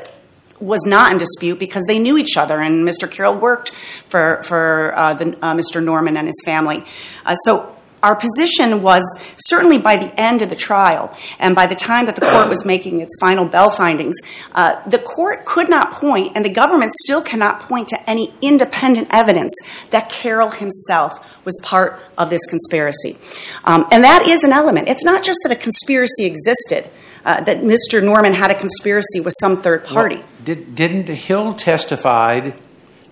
was 0.58 0.86
not 0.86 1.12
in 1.12 1.18
dispute 1.18 1.58
because 1.58 1.84
they 1.86 1.98
knew 1.98 2.16
each 2.16 2.38
other, 2.38 2.62
and 2.62 2.88
Mr. 2.88 3.10
Carroll 3.10 3.34
worked 3.34 3.72
for 3.72 4.42
for 4.42 4.96
uh, 4.96 5.12
the, 5.12 5.36
uh, 5.42 5.52
Mr. 5.52 5.84
Norman 5.84 6.16
and 6.16 6.26
his 6.26 6.40
family. 6.46 6.82
Uh, 7.26 7.34
so. 7.34 7.75
Our 8.02 8.14
position 8.14 8.82
was 8.82 9.02
certainly 9.36 9.78
by 9.78 9.96
the 9.96 10.20
end 10.20 10.42
of 10.42 10.50
the 10.50 10.56
trial, 10.56 11.16
and 11.38 11.54
by 11.54 11.66
the 11.66 11.74
time 11.74 12.06
that 12.06 12.14
the 12.14 12.20
court 12.20 12.48
was 12.48 12.64
making 12.64 13.00
its 13.00 13.16
final 13.18 13.46
Bell 13.46 13.70
findings, 13.70 14.16
uh, 14.54 14.80
the 14.88 14.98
court 14.98 15.44
could 15.44 15.68
not 15.68 15.92
point, 15.92 16.32
and 16.36 16.44
the 16.44 16.50
government 16.50 16.92
still 16.94 17.22
cannot 17.22 17.60
point 17.60 17.88
to 17.88 18.10
any 18.10 18.32
independent 18.42 19.08
evidence 19.10 19.54
that 19.90 20.10
Carroll 20.10 20.50
himself 20.50 21.44
was 21.44 21.58
part 21.62 22.00
of 22.18 22.30
this 22.30 22.44
conspiracy. 22.46 23.16
Um, 23.64 23.86
and 23.90 24.04
that 24.04 24.26
is 24.28 24.40
an 24.44 24.52
element. 24.52 24.88
It's 24.88 25.04
not 25.04 25.22
just 25.24 25.38
that 25.44 25.52
a 25.52 25.56
conspiracy 25.56 26.26
existed, 26.26 26.88
uh, 27.24 27.40
that 27.42 27.58
Mr. 27.62 28.02
Norman 28.02 28.34
had 28.34 28.50
a 28.50 28.54
conspiracy 28.54 29.20
with 29.20 29.34
some 29.40 29.60
third 29.60 29.84
party. 29.84 30.16
Well, 30.16 30.24
did, 30.44 30.74
didn't 30.74 31.08
Hill 31.08 31.54
testified 31.54 32.54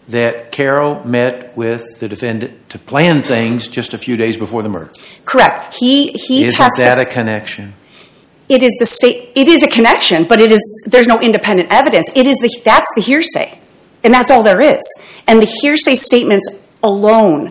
that 0.08 0.52
Carroll 0.52 1.02
met 1.04 1.56
with 1.56 1.82
the 2.00 2.08
defendant 2.08 2.68
to 2.70 2.78
plan 2.78 3.23
things 3.23 3.68
just 3.68 3.94
a 3.94 3.99
few 3.99 4.16
days 4.16 4.37
before 4.37 4.62
the 4.62 4.68
murder? 4.68 4.92
Correct. 5.25 5.75
He 5.75 6.12
he 6.12 6.44
Isn't 6.44 6.56
testified. 6.58 6.87
that 6.87 6.99
a 6.99 7.04
connection? 7.06 7.75
it 8.46 8.62
is 8.62 8.76
the 8.78 8.84
state 8.84 9.30
it 9.34 9.49
is 9.49 9.62
a 9.62 9.66
connection 9.66 10.25
but 10.25 10.38
it 10.38 10.52
is 10.52 10.61
there's 10.87 11.06
no 11.06 11.18
independent 11.18 11.66
evidence 11.73 12.11
it 12.14 12.26
is 12.26 12.37
the 12.40 12.61
that's 12.62 12.90
the 12.94 13.00
hearsay 13.00 13.58
and 14.04 14.12
that's 14.12 14.30
all 14.30 14.42
there 14.42 14.61
is 14.61 14.82
and 15.26 15.40
the 15.40 15.46
hearsay 15.62 15.94
statements 15.94 16.46
alone 16.82 17.50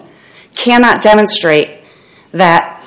cannot 0.56 1.02
demonstrate 1.02 1.68
that 2.32 2.80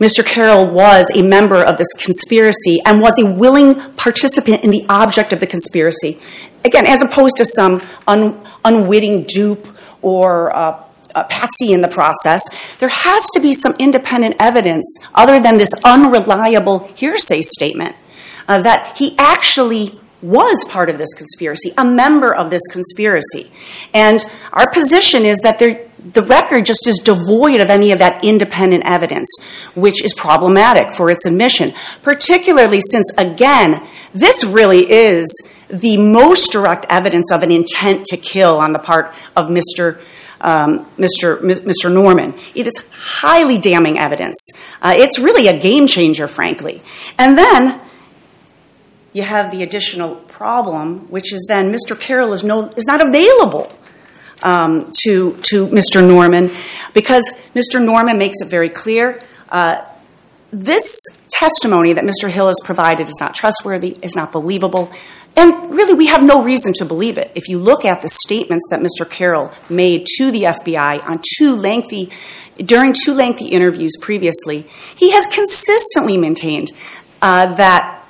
Mr. 0.00 0.24
Carroll 0.24 0.66
was 0.70 1.06
a 1.14 1.20
member 1.20 1.62
of 1.62 1.76
this 1.76 1.92
conspiracy 1.92 2.78
and 2.86 3.02
was 3.02 3.18
a 3.18 3.26
willing 3.26 3.74
participant 3.92 4.64
in 4.64 4.70
the 4.70 4.84
object 4.88 5.32
of 5.32 5.40
the 5.40 5.46
conspiracy. 5.46 6.18
Again, 6.64 6.86
as 6.86 7.02
opposed 7.02 7.36
to 7.36 7.44
some 7.44 7.82
un, 8.06 8.44
unwitting 8.64 9.24
dupe 9.24 9.66
or 10.02 10.54
uh, 10.56 10.82
patsy 11.28 11.72
in 11.72 11.80
the 11.80 11.88
process, 11.88 12.42
there 12.78 12.88
has 12.88 13.30
to 13.34 13.40
be 13.40 13.52
some 13.52 13.74
independent 13.78 14.36
evidence 14.38 14.98
other 15.14 15.40
than 15.40 15.58
this 15.58 15.70
unreliable 15.84 16.88
hearsay 16.94 17.42
statement 17.42 17.94
uh, 18.48 18.60
that 18.62 18.96
he 18.96 19.14
actually 19.18 19.98
was 20.22 20.64
part 20.64 20.88
of 20.88 20.96
this 20.96 21.12
conspiracy, 21.12 21.72
a 21.76 21.84
member 21.84 22.34
of 22.34 22.50
this 22.50 22.66
conspiracy. 22.70 23.52
And 23.92 24.24
our 24.52 24.70
position 24.70 25.24
is 25.24 25.38
that 25.40 25.58
there, 25.58 25.86
the 26.12 26.22
record 26.22 26.66
just 26.66 26.86
is 26.86 26.98
devoid 26.98 27.60
of 27.60 27.70
any 27.70 27.90
of 27.92 27.98
that 27.98 28.24
independent 28.24 28.84
evidence, 28.86 29.28
which 29.74 30.04
is 30.04 30.12
problematic 30.12 30.92
for 30.92 31.10
its 31.10 31.24
admission, 31.24 31.72
particularly 32.02 32.80
since, 32.90 33.10
again, 33.16 33.86
this 34.12 34.44
really 34.44 34.90
is 34.90 35.26
the 35.68 35.96
most 35.96 36.52
direct 36.52 36.84
evidence 36.90 37.32
of 37.32 37.42
an 37.42 37.50
intent 37.50 38.04
to 38.06 38.16
kill 38.16 38.58
on 38.58 38.72
the 38.72 38.78
part 38.78 39.14
of 39.34 39.48
Mr. 39.48 40.00
Um, 40.40 40.84
Mr. 40.98 41.40
Mr. 41.40 41.90
Norman. 41.90 42.34
It 42.54 42.66
is 42.66 42.74
highly 42.90 43.56
damning 43.56 43.98
evidence. 43.98 44.36
Uh, 44.82 44.92
it's 44.94 45.18
really 45.18 45.48
a 45.48 45.58
game 45.58 45.86
changer, 45.86 46.28
frankly. 46.28 46.82
And 47.18 47.38
then 47.38 47.80
you 49.14 49.22
have 49.22 49.50
the 49.52 49.62
additional 49.62 50.16
problem, 50.16 51.10
which 51.10 51.32
is 51.32 51.46
then 51.48 51.72
Mr. 51.72 51.98
Carroll 51.98 52.34
is, 52.34 52.44
no, 52.44 52.68
is 52.76 52.84
not 52.84 53.00
available 53.00 53.72
to, 54.44 55.36
to 55.42 55.66
Mr. 55.68 56.06
Norman 56.06 56.50
because 56.92 57.24
Mr. 57.54 57.84
Norman 57.84 58.18
makes 58.18 58.40
it 58.40 58.48
very 58.48 58.68
clear 58.68 59.22
uh, 59.48 59.84
this 60.52 60.96
testimony 61.30 61.92
that 61.94 62.04
Mr. 62.04 62.28
Hill 62.28 62.46
has 62.46 62.60
provided 62.62 63.08
is 63.08 63.16
not 63.18 63.34
trustworthy, 63.34 63.98
is 64.02 64.14
not 64.14 64.30
believable, 64.30 64.92
and 65.36 65.74
really 65.74 65.94
we 65.94 66.06
have 66.06 66.22
no 66.22 66.42
reason 66.42 66.72
to 66.74 66.84
believe 66.84 67.18
it. 67.18 67.32
If 67.34 67.48
you 67.48 67.58
look 67.58 67.84
at 67.84 68.00
the 68.02 68.08
statements 68.08 68.66
that 68.70 68.80
Mr. 68.80 69.08
Carroll 69.08 69.52
made 69.68 70.06
to 70.18 70.30
the 70.30 70.44
FBI 70.44 71.04
on 71.04 71.20
two 71.36 71.56
lengthy, 71.56 72.10
during 72.56 72.92
two 72.92 73.14
lengthy 73.14 73.48
interviews 73.48 73.96
previously, 74.00 74.68
he 74.94 75.10
has 75.10 75.26
consistently 75.26 76.16
maintained 76.16 76.70
uh, 77.20 77.54
that 77.56 78.04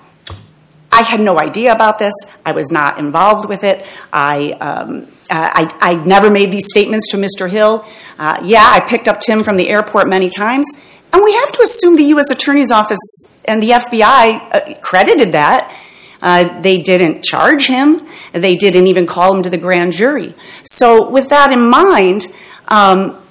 I 0.93 1.03
had 1.03 1.21
no 1.21 1.41
idea 1.41 1.73
about 1.73 1.99
this. 1.99 2.15
I 2.45 2.53
was 2.53 2.71
not 2.71 2.99
involved 2.99 3.49
with 3.49 3.65
it. 3.65 3.87
I, 4.13 4.53
um, 4.53 5.09
uh, 5.31 5.51
I, 5.55 5.77
I, 5.81 6.05
never 6.05 6.31
made 6.31 6.51
these 6.51 6.69
statements 6.69 7.09
to 7.09 7.17
Mr. 7.17 7.49
Hill. 7.49 7.85
Uh, 8.19 8.41
yeah, 8.45 8.63
I 8.65 8.81
picked 8.81 9.09
up 9.09 9.21
Tim 9.21 9.43
from 9.43 9.57
the 9.57 9.69
airport 9.69 10.09
many 10.09 10.29
times. 10.29 10.67
And 11.13 11.23
we 11.23 11.33
have 11.35 11.53
to 11.53 11.63
assume 11.63 11.97
the 11.97 12.05
U.S. 12.05 12.31
Attorney's 12.31 12.71
Office 12.71 13.25
and 13.45 13.63
the 13.63 13.71
FBI 13.71 14.55
uh, 14.55 14.75
credited 14.81 15.33
that. 15.33 15.75
Uh, 16.21 16.61
they 16.61 16.79
didn't 16.79 17.23
charge 17.23 17.67
him. 17.67 18.07
They 18.33 18.57
didn't 18.57 18.87
even 18.87 19.07
call 19.07 19.37
him 19.37 19.43
to 19.43 19.51
the 19.51 19.59
grand 19.59 19.93
jury. 19.93 20.35
So, 20.65 21.09
with 21.11 21.29
that 21.29 21.53
in 21.53 21.69
mind, 21.69 22.27
um, 22.69 23.23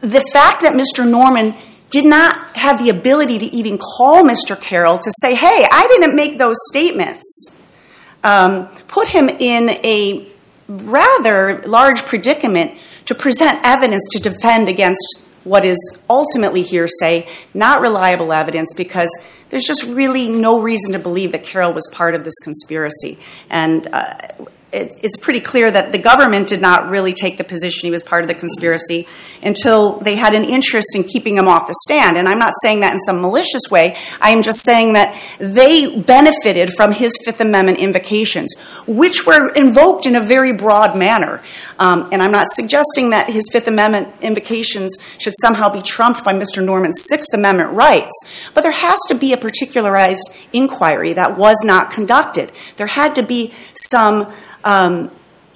the 0.00 0.22
fact 0.32 0.62
that 0.62 0.72
Mr. 0.72 1.08
Norman 1.08 1.54
did 1.90 2.06
not 2.06 2.56
have 2.56 2.82
the 2.82 2.88
ability 2.88 3.38
to 3.38 3.44
even 3.54 3.78
call 3.78 4.24
Mr. 4.24 4.58
Carroll 4.58 4.96
to 4.98 5.12
say, 5.20 5.34
hey, 5.34 5.66
I 5.70 5.86
didn't 5.88 6.16
make 6.16 6.38
those 6.38 6.56
statements, 6.70 7.52
um, 8.24 8.68
put 8.88 9.08
him 9.08 9.28
in 9.28 9.68
a 9.84 10.31
rather 10.68 11.62
large 11.66 12.04
predicament 12.04 12.78
to 13.06 13.14
present 13.14 13.60
evidence 13.64 14.06
to 14.12 14.18
defend 14.20 14.68
against 14.68 15.22
what 15.44 15.64
is 15.64 15.76
ultimately 16.08 16.62
hearsay, 16.62 17.28
not 17.52 17.80
reliable 17.80 18.32
evidence, 18.32 18.72
because 18.72 19.10
there's 19.50 19.64
just 19.64 19.82
really 19.82 20.28
no 20.28 20.60
reason 20.60 20.92
to 20.92 20.98
believe 20.98 21.32
that 21.32 21.42
Carroll 21.42 21.72
was 21.72 21.88
part 21.92 22.14
of 22.14 22.24
this 22.24 22.38
conspiracy. 22.42 23.18
And 23.50 23.88
uh, 23.88 24.14
it, 24.72 24.98
it's 25.02 25.16
pretty 25.18 25.40
clear 25.40 25.70
that 25.70 25.92
the 25.92 25.98
government 25.98 26.48
did 26.48 26.60
not 26.60 26.88
really 26.88 27.12
take 27.12 27.36
the 27.36 27.44
position 27.44 27.86
he 27.86 27.90
was 27.90 28.02
part 28.02 28.22
of 28.22 28.28
the 28.28 28.34
conspiracy 28.34 29.06
until 29.42 29.98
they 29.98 30.16
had 30.16 30.34
an 30.34 30.44
interest 30.44 30.94
in 30.94 31.04
keeping 31.04 31.36
him 31.36 31.46
off 31.46 31.66
the 31.66 31.74
stand. 31.82 32.16
And 32.16 32.28
I'm 32.28 32.38
not 32.38 32.52
saying 32.62 32.80
that 32.80 32.94
in 32.94 32.98
some 33.00 33.20
malicious 33.20 33.62
way. 33.70 33.96
I 34.20 34.30
am 34.30 34.42
just 34.42 34.60
saying 34.60 34.94
that 34.94 35.20
they 35.38 36.00
benefited 36.00 36.72
from 36.72 36.92
his 36.92 37.18
Fifth 37.22 37.40
Amendment 37.40 37.78
invocations, 37.78 38.54
which 38.86 39.26
were 39.26 39.52
invoked 39.52 40.06
in 40.06 40.16
a 40.16 40.20
very 40.20 40.52
broad 40.52 40.96
manner. 40.96 41.42
Um, 41.78 42.08
and 42.10 42.22
I'm 42.22 42.32
not 42.32 42.46
suggesting 42.50 43.10
that 43.10 43.28
his 43.28 43.48
Fifth 43.52 43.68
Amendment 43.68 44.08
invocations 44.22 44.96
should 45.18 45.34
somehow 45.40 45.68
be 45.68 45.82
trumped 45.82 46.24
by 46.24 46.32
Mr. 46.32 46.64
Norman's 46.64 47.04
Sixth 47.08 47.34
Amendment 47.34 47.72
rights. 47.72 48.12
But 48.54 48.62
there 48.62 48.72
has 48.72 49.00
to 49.08 49.14
be 49.14 49.32
a 49.32 49.36
particularized 49.36 50.30
inquiry 50.52 51.12
that 51.12 51.36
was 51.36 51.56
not 51.62 51.90
conducted. 51.90 52.52
There 52.76 52.86
had 52.86 53.14
to 53.16 53.22
be 53.22 53.52
some 53.74 54.32
Um, 54.64 55.10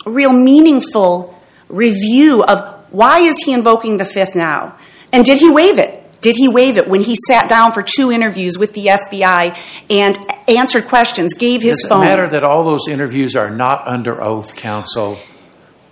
real 0.04 0.32
meaningful 0.32 1.38
review 1.68 2.42
of 2.44 2.74
why 2.90 3.20
is 3.20 3.34
he 3.44 3.52
invoking 3.52 3.96
the 3.96 4.04
fifth 4.04 4.34
now? 4.34 4.78
And 5.12 5.24
did 5.24 5.38
he 5.38 5.50
waive 5.50 5.78
it? 5.78 6.02
Did 6.20 6.36
he 6.36 6.48
waive 6.48 6.76
it 6.76 6.88
when 6.88 7.02
he 7.02 7.16
sat 7.28 7.48
down 7.48 7.72
for 7.72 7.82
two 7.82 8.10
interviews 8.10 8.58
with 8.58 8.72
the 8.72 8.86
FBI 8.86 9.56
and 9.90 10.18
answered 10.48 10.86
questions, 10.86 11.34
gave 11.34 11.62
his 11.62 11.84
phone? 11.86 12.00
Does 12.00 12.06
it 12.06 12.10
matter 12.10 12.28
that 12.30 12.42
all 12.42 12.64
those 12.64 12.88
interviews 12.88 13.36
are 13.36 13.50
not 13.50 13.86
under 13.86 14.20
oath, 14.20 14.56
counsel? 14.56 15.18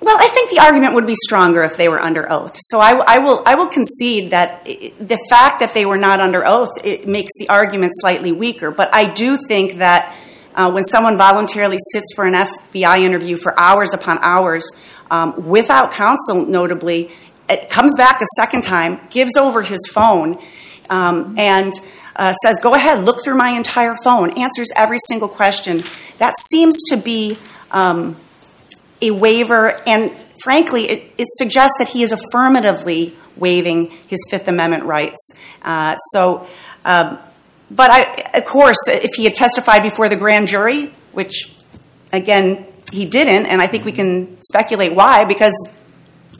Well, 0.00 0.16
I 0.18 0.28
think 0.28 0.50
the 0.50 0.58
argument 0.58 0.94
would 0.94 1.06
be 1.06 1.14
stronger 1.14 1.62
if 1.62 1.76
they 1.76 1.88
were 1.88 2.00
under 2.00 2.30
oath. 2.30 2.56
So 2.58 2.78
I, 2.78 3.02
I 3.06 3.18
will, 3.18 3.42
I 3.46 3.54
will 3.54 3.68
concede 3.68 4.30
that 4.30 4.64
the 4.64 5.18
fact 5.30 5.60
that 5.60 5.72
they 5.72 5.86
were 5.86 5.96
not 5.96 6.20
under 6.20 6.46
oath 6.46 6.70
it 6.82 7.06
makes 7.06 7.32
the 7.38 7.48
argument 7.48 7.92
slightly 7.94 8.32
weaker. 8.32 8.70
But 8.70 8.94
I 8.94 9.06
do 9.06 9.38
think 9.48 9.78
that 9.78 10.14
uh, 10.54 10.70
when 10.70 10.84
someone 10.84 11.18
voluntarily 11.18 11.78
sits 11.92 12.12
for 12.14 12.24
an 12.24 12.34
FBI 12.34 13.00
interview 13.00 13.36
for 13.36 13.58
hours 13.58 13.92
upon 13.92 14.18
hours 14.22 14.64
um, 15.10 15.48
without 15.48 15.92
counsel, 15.92 16.46
notably, 16.46 17.10
it 17.48 17.70
comes 17.70 17.94
back 17.96 18.20
a 18.20 18.26
second 18.36 18.62
time, 18.62 19.00
gives 19.10 19.36
over 19.36 19.62
his 19.62 19.86
phone, 19.92 20.42
um, 20.88 21.34
and 21.38 21.72
uh, 22.16 22.32
says, 22.44 22.58
Go 22.60 22.74
ahead, 22.74 23.04
look 23.04 23.22
through 23.22 23.36
my 23.36 23.50
entire 23.50 23.94
phone, 24.04 24.38
answers 24.38 24.68
every 24.76 24.98
single 25.06 25.28
question. 25.28 25.80
That 26.18 26.34
seems 26.50 26.80
to 26.88 26.96
be 26.96 27.36
um, 27.70 28.16
a 29.02 29.10
waiver, 29.10 29.74
and 29.86 30.12
frankly, 30.42 30.88
it, 30.88 31.12
it, 31.18 31.26
suggests 31.38 31.76
that 31.78 31.88
he 31.88 32.02
is 32.02 32.12
affirmatively 32.12 33.16
waiving 33.36 33.90
his 34.08 34.24
Fifth 34.30 34.48
Amendment 34.48 34.84
rights. 34.84 35.32
Uh, 35.62 35.96
so, 36.12 36.46
um, 36.84 37.18
but 37.70 37.90
I, 37.90 38.30
of 38.38 38.44
course, 38.44 38.78
if 38.88 39.14
he 39.14 39.24
had 39.24 39.34
testified 39.34 39.82
before 39.82 40.08
the 40.08 40.16
grand 40.16 40.46
jury, 40.48 40.94
which 41.12 41.54
again 42.12 42.66
he 42.92 43.06
didn't, 43.06 43.46
and 43.46 43.60
I 43.60 43.66
think 43.66 43.84
we 43.84 43.92
can 43.92 44.40
speculate 44.42 44.94
why, 44.94 45.24
because 45.24 45.54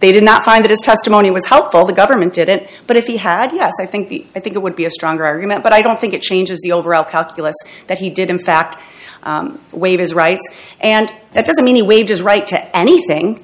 they 0.01 0.13
did 0.13 0.25
not 0.25 0.45
find 0.45 0.65
that 0.65 0.71
his 0.71 0.81
testimony 0.81 1.31
was 1.31 1.47
helpful. 1.47 1.85
The 1.85 1.93
government 1.93 2.35
didn't. 2.35 2.69
But 2.87 2.97
if 2.97 3.07
he 3.07 3.17
had, 3.17 3.53
yes, 3.53 3.73
I 3.81 3.87
think 3.87 4.09
the, 4.09 4.27
I 4.35 4.41
think 4.41 4.55
it 4.55 4.59
would 4.59 4.77
be 4.77 4.85
a 4.85 4.91
stronger 4.91 5.25
argument. 5.25 5.63
But 5.63 5.73
I 5.73 5.83
don't 5.83 5.99
think 5.99 6.13
it 6.13 6.21
changes 6.21 6.61
the 6.61 6.73
overall 6.73 7.05
calculus 7.05 7.55
that 7.87 7.99
he 7.99 8.11
did 8.11 8.29
in 8.29 8.39
fact 8.39 8.77
um, 9.23 9.61
waive 9.73 10.01
his 10.01 10.13
rights. 10.13 10.43
And 10.81 11.13
that 11.33 11.47
doesn't 11.47 11.65
mean 11.65 11.77
he 11.77 11.83
waived 11.83 12.09
his 12.09 12.23
right 12.23 12.47
to 12.49 12.77
anything. 12.77 13.43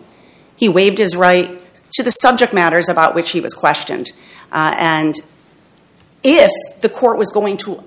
He 0.57 0.69
waived 0.69 0.99
his 0.99 1.17
right 1.17 1.63
to 1.93 2.03
the 2.03 2.11
subject 2.11 2.53
matters 2.53 2.89
about 2.89 3.15
which 3.15 3.31
he 3.31 3.41
was 3.41 3.55
questioned. 3.55 4.13
Uh, 4.53 4.75
and 4.77 5.15
if 6.23 6.51
the 6.81 6.89
court 6.89 7.19
was 7.19 7.31
going 7.31 7.57
to, 7.59 7.83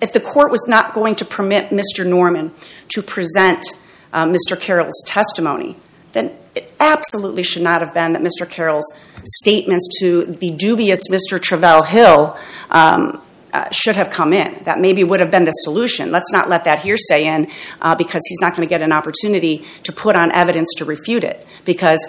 if 0.00 0.12
the 0.12 0.20
court 0.20 0.50
was 0.50 0.66
not 0.66 0.94
going 0.94 1.14
to 1.16 1.24
permit 1.24 1.70
Mr. 1.70 2.06
Norman 2.06 2.52
to 2.88 3.02
present 3.02 3.64
uh, 4.12 4.24
Mr. 4.24 4.58
Carroll's 4.58 5.02
testimony, 5.06 5.76
then 6.12 6.36
it 6.54 6.72
absolutely 6.80 7.42
should 7.42 7.62
not 7.62 7.82
have 7.82 7.92
been 7.92 8.12
that 8.14 8.22
Mr. 8.22 8.48
Carroll's 8.48 8.92
statements 9.24 9.88
to 10.00 10.24
the 10.24 10.50
dubious 10.52 11.08
Mr. 11.08 11.40
Travell 11.40 11.82
Hill 11.82 12.38
um, 12.70 13.20
uh, 13.52 13.68
should 13.70 13.96
have 13.96 14.10
come 14.10 14.32
in. 14.32 14.62
That 14.64 14.78
maybe 14.78 15.04
would 15.04 15.20
have 15.20 15.30
been 15.30 15.44
the 15.44 15.52
solution. 15.52 16.10
Let's 16.10 16.32
not 16.32 16.48
let 16.48 16.64
that 16.64 16.80
hearsay 16.80 17.26
in 17.26 17.50
uh, 17.80 17.94
because 17.94 18.22
he's 18.28 18.38
not 18.40 18.54
going 18.54 18.66
to 18.66 18.70
get 18.70 18.82
an 18.82 18.92
opportunity 18.92 19.64
to 19.84 19.92
put 19.92 20.16
on 20.16 20.32
evidence 20.32 20.74
to 20.76 20.84
refute 20.84 21.24
it. 21.24 21.46
Because 21.64 22.04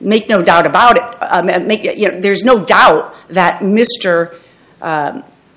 make 0.00 0.28
no 0.28 0.42
doubt 0.42 0.66
about 0.66 0.98
it, 0.98 2.22
there's 2.22 2.42
no 2.42 2.64
doubt 2.64 3.14
that 3.28 3.60
Mr 3.60 4.36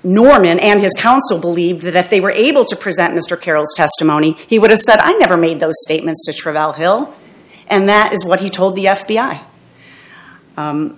Norman 0.04 0.60
and 0.60 0.80
his 0.80 0.92
counsel 0.92 1.38
believed 1.38 1.82
that 1.82 1.96
if 1.96 2.08
they 2.10 2.20
were 2.20 2.30
able 2.30 2.64
to 2.66 2.76
present 2.76 3.14
Mr. 3.14 3.40
Carroll's 3.40 3.74
testimony, 3.76 4.32
he 4.46 4.58
would 4.58 4.70
have 4.70 4.78
said, 4.78 4.98
I 5.00 5.12
never 5.14 5.36
made 5.36 5.58
those 5.58 5.74
statements 5.82 6.24
to 6.26 6.32
Travell 6.32 6.72
Hill. 6.74 7.12
And 7.68 7.88
that 7.88 8.12
is 8.12 8.24
what 8.24 8.38
he 8.40 8.48
told 8.48 8.76
the 8.76 8.84
FBI. 8.84 9.40
Um, 10.56 10.96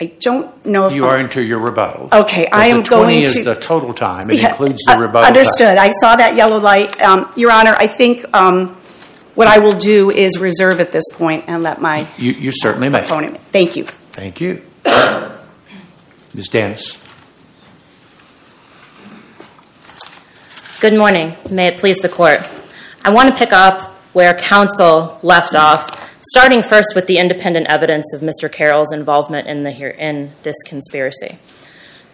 I 0.00 0.06
don't 0.20 0.64
know 0.66 0.86
if 0.86 0.94
You 0.94 1.06
are 1.06 1.18
into 1.18 1.42
your 1.42 1.58
rebuttal. 1.60 2.08
Okay, 2.12 2.46
I 2.48 2.66
am 2.66 2.78
The 2.78 2.82
20 2.84 3.02
going 3.04 3.22
is 3.22 3.34
to- 3.34 3.44
the 3.44 3.54
total 3.54 3.92
time. 3.94 4.30
It 4.30 4.42
includes 4.42 4.82
the 4.84 4.92
uh, 4.92 4.98
rebuttal 5.00 5.22
time. 5.22 5.28
Understood. 5.36 5.76
I 5.78 5.92
saw 5.92 6.16
that 6.16 6.34
yellow 6.36 6.58
light. 6.58 7.00
Um, 7.00 7.30
Your 7.36 7.50
Honor, 7.52 7.74
I 7.78 7.86
think 7.86 8.24
um, 8.34 8.76
what 9.34 9.46
I 9.48 9.58
will 9.58 9.78
do 9.78 10.10
is 10.10 10.38
reserve 10.38 10.80
at 10.80 10.90
this 10.92 11.04
point 11.12 11.44
and 11.48 11.62
let 11.62 11.80
my 11.80 12.06
You 12.16 12.32
you 12.32 12.52
certainly 12.52 12.88
may. 12.88 13.04
opponent. 13.04 13.38
Thank 13.52 13.76
you. 13.76 13.84
Thank 14.12 14.40
you. 14.40 14.62
Ms. 16.34 16.48
Dennis. 16.48 16.98
Good 20.80 20.96
morning. 20.96 21.34
May 21.50 21.68
it 21.68 21.78
please 21.78 21.96
the 21.96 22.08
court. 22.08 22.40
I 23.04 23.10
want 23.10 23.28
to 23.30 23.34
pick 23.34 23.52
up 23.52 23.92
where 24.12 24.34
counsel 24.34 25.18
left 25.22 25.54
off, 25.54 26.18
starting 26.22 26.62
first 26.62 26.94
with 26.94 27.06
the 27.06 27.18
independent 27.18 27.66
evidence 27.68 28.12
of 28.12 28.20
Mr. 28.20 28.52
Carroll's 28.52 28.92
involvement 28.92 29.48
in, 29.48 29.62
the, 29.62 29.70
in 29.98 30.32
this 30.42 30.56
conspiracy. 30.64 31.38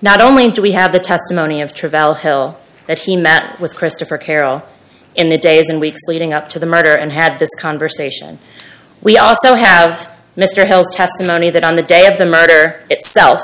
Not 0.01 0.21
only 0.21 0.51
do 0.51 0.63
we 0.63 0.73
have 0.73 0.93
the 0.93 1.01
testimony 1.01 1.61
of 1.61 1.75
Travell 1.75 2.15
Hill 2.15 2.59
that 2.87 3.01
he 3.01 3.17
met 3.17 3.59
with 3.61 3.77
Christopher 3.77 4.19
Carroll 4.19 4.63
in 5.17 5.29
the 5.29 5.39
days 5.39 5.69
and 5.69 5.81
weeks 5.81 6.01
leading 6.07 6.33
up 6.33 6.49
to 6.51 6.59
the 6.59 6.67
murder 6.67 6.95
and 6.95 7.13
had 7.13 7.39
this 7.39 7.55
conversation, 7.59 8.39
we 9.03 9.19
also 9.19 9.57
have 9.57 10.11
Mr. 10.37 10.67
Hill's 10.67 10.95
testimony 10.95 11.51
that 11.51 11.65
on 11.65 11.77
the 11.77 11.83
day 11.83 12.07
of 12.07 12.19
the 12.19 12.27
murder 12.27 12.85
itself, 12.91 13.41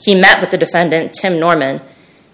he 0.00 0.14
met 0.14 0.40
with 0.40 0.50
the 0.50 0.58
defendant, 0.58 1.12
Tim 1.12 1.38
Norman, 1.38 1.80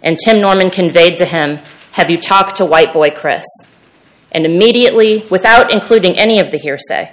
and 0.03 0.17
Tim 0.17 0.41
Norman 0.41 0.71
conveyed 0.71 1.19
to 1.19 1.27
him, 1.27 1.59
Have 1.93 2.11
you 2.11 2.19
talked 2.19 2.57
to 2.57 2.65
white 2.65 2.93
boy 2.93 3.11
Chris? 3.11 3.45
And 4.33 4.47
immediately, 4.47 5.25
without 5.31 5.73
including 5.73 6.17
any 6.17 6.39
of 6.39 6.51
the 6.51 6.59
hearsay, 6.59 7.13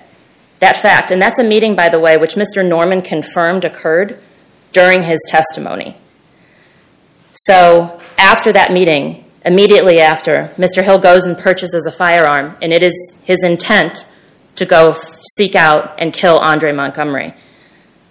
that 0.59 0.77
fact, 0.77 1.11
and 1.11 1.21
that's 1.21 1.39
a 1.39 1.43
meeting, 1.43 1.75
by 1.75 1.89
the 1.89 1.99
way, 1.99 2.17
which 2.17 2.35
Mr. 2.35 2.67
Norman 2.67 3.01
confirmed 3.01 3.65
occurred 3.65 4.19
during 4.71 5.03
his 5.03 5.21
testimony. 5.27 5.97
So, 7.31 7.99
after 8.17 8.51
that 8.53 8.71
meeting, 8.71 9.25
immediately 9.45 9.99
after, 9.99 10.51
Mr. 10.57 10.83
Hill 10.83 10.99
goes 10.99 11.25
and 11.25 11.37
purchases 11.37 11.85
a 11.85 11.91
firearm, 11.91 12.55
and 12.61 12.71
it 12.71 12.83
is 12.83 12.93
his 13.23 13.43
intent 13.43 14.09
to 14.55 14.65
go 14.65 14.95
seek 15.35 15.55
out 15.55 15.95
and 15.97 16.13
kill 16.13 16.37
Andre 16.37 16.71
Montgomery. 16.71 17.33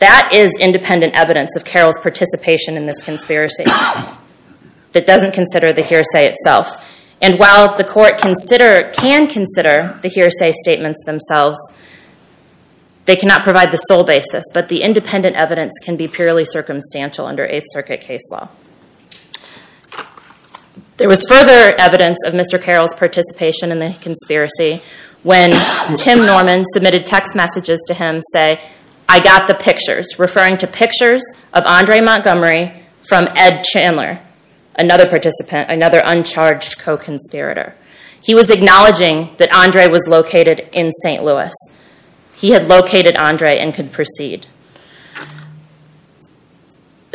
That 0.03 0.31
is 0.33 0.59
independent 0.59 1.15
evidence 1.15 1.55
of 1.55 1.65
Carroll's 1.65 1.97
participation 1.97 2.77
in 2.77 2.87
this 2.87 3.01
conspiracy 3.03 3.63
that 4.93 5.07
doesn't 5.07 5.33
consider 5.33 5.73
the 5.73 5.83
hearsay 5.83 6.27
itself. 6.27 6.93
And 7.21 7.39
while 7.39 7.77
the 7.77 7.85
court 7.85 8.19
can 8.19 8.35
consider 8.35 10.01
the 10.03 10.11
hearsay 10.13 10.51
statements 10.61 11.05
themselves, 11.05 11.57
they 13.05 13.15
cannot 13.15 13.43
provide 13.45 13.71
the 13.71 13.77
sole 13.77 14.03
basis, 14.03 14.43
but 14.53 14.67
the 14.67 14.83
independent 14.83 15.37
evidence 15.37 15.75
can 15.81 15.97
be 15.97 16.09
purely 16.09 16.45
circumstantial 16.45 17.25
under 17.25 17.47
Eighth 17.47 17.67
Circuit 17.69 18.01
case 18.01 18.29
law. 18.33 18.49
There 20.97 21.09
was 21.09 21.25
further 21.29 21.77
evidence 21.79 22.19
of 22.27 22.35
Mr. 22.35 22.61
Carroll's 22.61 22.93
participation 22.93 23.71
in 23.71 23.79
the 23.79 23.97
conspiracy 24.01 24.83
when 25.23 25.53
Tim 25.97 26.27
Norman 26.27 26.65
submitted 26.73 27.07
text 27.07 27.37
messages 27.37 27.85
to 27.87 27.95
him 27.95 28.21
say, 28.33 28.61
I 29.09 29.21
got 29.21 29.47
the 29.47 29.55
pictures, 29.55 30.19
referring 30.19 30.57
to 30.59 30.67
pictures 30.67 31.23
of 31.53 31.67
Andre 31.67 32.01
Montgomery 32.01 32.85
from 33.09 33.29
Ed 33.37 33.63
Chandler, 33.63 34.21
another 34.77 35.09
participant, 35.09 35.71
another 35.71 36.01
uncharged 36.05 36.79
co 36.79 36.97
conspirator. 36.97 37.75
He 38.23 38.35
was 38.35 38.51
acknowledging 38.51 39.35
that 39.39 39.53
Andre 39.55 39.89
was 39.89 40.07
located 40.09 40.69
in 40.73 40.93
St. 40.93 41.25
Louis. 41.25 41.53
He 42.35 42.51
had 42.51 42.69
located 42.69 43.17
Andre 43.17 43.59
and 43.59 43.75
could 43.75 43.93
proceed. 43.93 44.47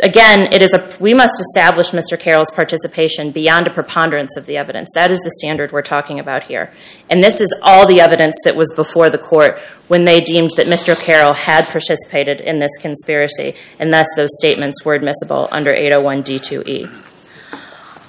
Again, 0.00 0.52
it 0.52 0.62
is 0.62 0.74
a, 0.74 0.96
we 1.00 1.12
must 1.12 1.40
establish 1.40 1.90
Mr. 1.90 2.18
Carroll's 2.18 2.52
participation 2.52 3.32
beyond 3.32 3.66
a 3.66 3.70
preponderance 3.70 4.36
of 4.36 4.46
the 4.46 4.56
evidence. 4.56 4.90
That 4.94 5.10
is 5.10 5.18
the 5.20 5.30
standard 5.30 5.72
we're 5.72 5.82
talking 5.82 6.20
about 6.20 6.44
here. 6.44 6.72
And 7.10 7.22
this 7.22 7.40
is 7.40 7.52
all 7.64 7.84
the 7.84 8.00
evidence 8.00 8.36
that 8.44 8.54
was 8.54 8.72
before 8.76 9.10
the 9.10 9.18
court 9.18 9.58
when 9.88 10.04
they 10.04 10.20
deemed 10.20 10.52
that 10.56 10.68
Mr. 10.68 10.96
Carroll 10.96 11.32
had 11.32 11.66
participated 11.66 12.40
in 12.40 12.60
this 12.60 12.70
conspiracy, 12.80 13.56
and 13.80 13.92
thus 13.92 14.06
those 14.14 14.30
statements 14.38 14.84
were 14.84 14.94
admissible 14.94 15.48
under 15.50 15.72
801D2E. 15.72 16.88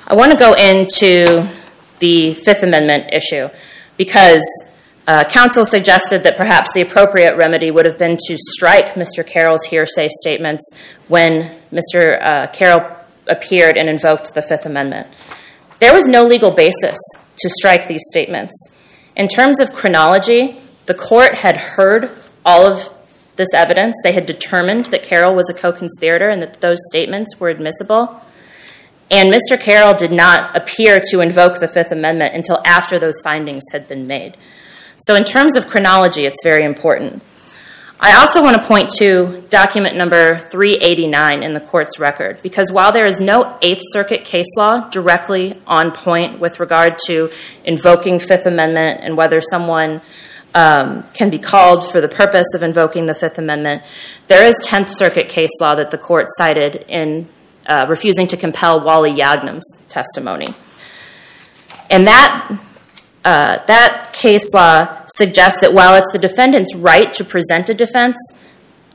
I 0.08 0.16
want 0.16 0.32
to 0.32 0.38
go 0.38 0.54
into 0.54 1.50
the 1.98 2.36
Fifth 2.36 2.62
Amendment 2.62 3.12
issue 3.14 3.50
because 3.98 4.44
counsel 5.28 5.66
suggested 5.66 6.22
that 6.24 6.38
perhaps 6.38 6.72
the 6.74 6.82
appropriate 6.82 7.36
remedy 7.36 7.72
would 7.72 7.86
have 7.86 7.98
been 7.98 8.16
to 8.28 8.38
strike 8.38 8.94
Mr. 8.94 9.26
Carroll's 9.26 9.66
hearsay 9.66 10.08
statements 10.22 10.72
when 11.08 11.58
Mr. 11.72 12.22
Uh, 12.22 12.48
Carroll 12.48 12.96
appeared 13.28 13.76
and 13.76 13.90
invoked 13.90 14.36
the 14.36 14.42
Fifth 14.44 14.68
Amendment. 14.68 15.08
There 15.80 15.94
was 15.94 16.06
no 16.06 16.26
legal 16.26 16.52
basis 16.52 17.00
to 17.38 17.50
strike 17.50 17.88
these 17.88 18.04
statements. 18.12 18.54
In 19.16 19.28
terms 19.28 19.60
of 19.60 19.74
chronology, 19.74 20.60
the 20.86 20.94
court 20.94 21.36
had 21.36 21.58
heard 21.58 22.12
all 22.46 22.66
of 22.66 22.90
this 23.36 23.50
evidence. 23.56 23.96
They 24.04 24.12
had 24.12 24.28
determined 24.28 24.86
that 24.88 25.02
Carroll 25.02 25.34
was 25.34 25.50
a 25.50 25.54
co 25.54 25.72
conspirator 25.72 26.30
and 26.30 26.42
that 26.42 26.62
those 26.62 26.78
statements 26.90 27.40
were 27.40 27.50
admissible. 27.50 28.22
And 29.10 29.34
Mr. 29.34 29.60
Carroll 29.60 29.96
did 29.96 30.12
not 30.12 30.56
appear 30.56 31.00
to 31.10 31.22
invoke 31.22 31.60
the 31.60 31.68
Fifth 31.68 31.92
Amendment 31.92 32.36
until 32.36 32.62
after 32.64 33.00
those 33.00 33.22
findings 33.22 33.64
had 33.72 33.88
been 33.88 34.06
made. 34.06 34.38
So, 35.00 35.16
in 35.16 35.24
terms 35.24 35.56
of 35.56 35.70
chronology, 35.70 36.26
it's 36.26 36.44
very 36.44 36.66
important. 36.66 37.24
I 38.02 38.16
also 38.16 38.42
want 38.42 38.62
to 38.62 38.66
point 38.66 38.90
to 38.92 39.46
document 39.50 39.98
number 39.98 40.38
389 40.38 41.44
in 41.44 41.54
the 41.54 41.60
court's 41.60 42.00
record, 42.00 42.42
because 42.42 42.72
while 42.72 42.94
there 42.94 43.06
is 43.06 43.20
no 43.20 43.58
Eighth 43.62 43.82
Circuit 43.92 44.24
case 44.24 44.48
law 44.56 44.90
directly 44.90 45.62
on 45.68 45.92
point 45.92 46.40
with 46.40 46.62
regard 46.62 46.98
to 47.08 47.30
invoking 47.66 48.20
Fifth 48.20 48.46
Amendment 48.46 49.02
and 49.02 49.18
whether 49.18 49.42
someone 49.42 50.02
um, 50.56 51.04
can 51.14 51.30
be 51.30 51.40
called 51.40 51.90
for 51.90 52.00
the 52.00 52.08
purpose 52.08 52.48
of 52.56 52.64
invoking 52.64 53.06
the 53.06 53.14
Fifth 53.14 53.38
Amendment, 53.38 53.84
there 54.28 54.46
is 54.46 54.58
Tenth 54.64 54.90
Circuit 54.90 55.28
case 55.28 55.52
law 55.60 55.76
that 55.76 55.92
the 55.92 55.98
court 55.98 56.28
cited 56.38 56.86
in 56.88 57.28
uh, 57.68 57.86
refusing 57.88 58.28
to 58.28 58.38
compel 58.38 58.82
Wally 58.82 59.12
Yaghnam's 59.12 59.84
testimony. 59.88 60.48
And 61.90 62.08
that 62.08 62.60
that 63.24 64.12
case 64.14 64.54
law 64.54 65.04
suggests 65.08 65.60
that 65.62 65.74
while 65.74 65.96
it's 65.96 66.12
the 66.12 66.20
defendant's 66.20 66.76
right 66.76 67.12
to 67.14 67.24
present 67.24 67.70
a 67.70 67.74
defense, 67.74 68.18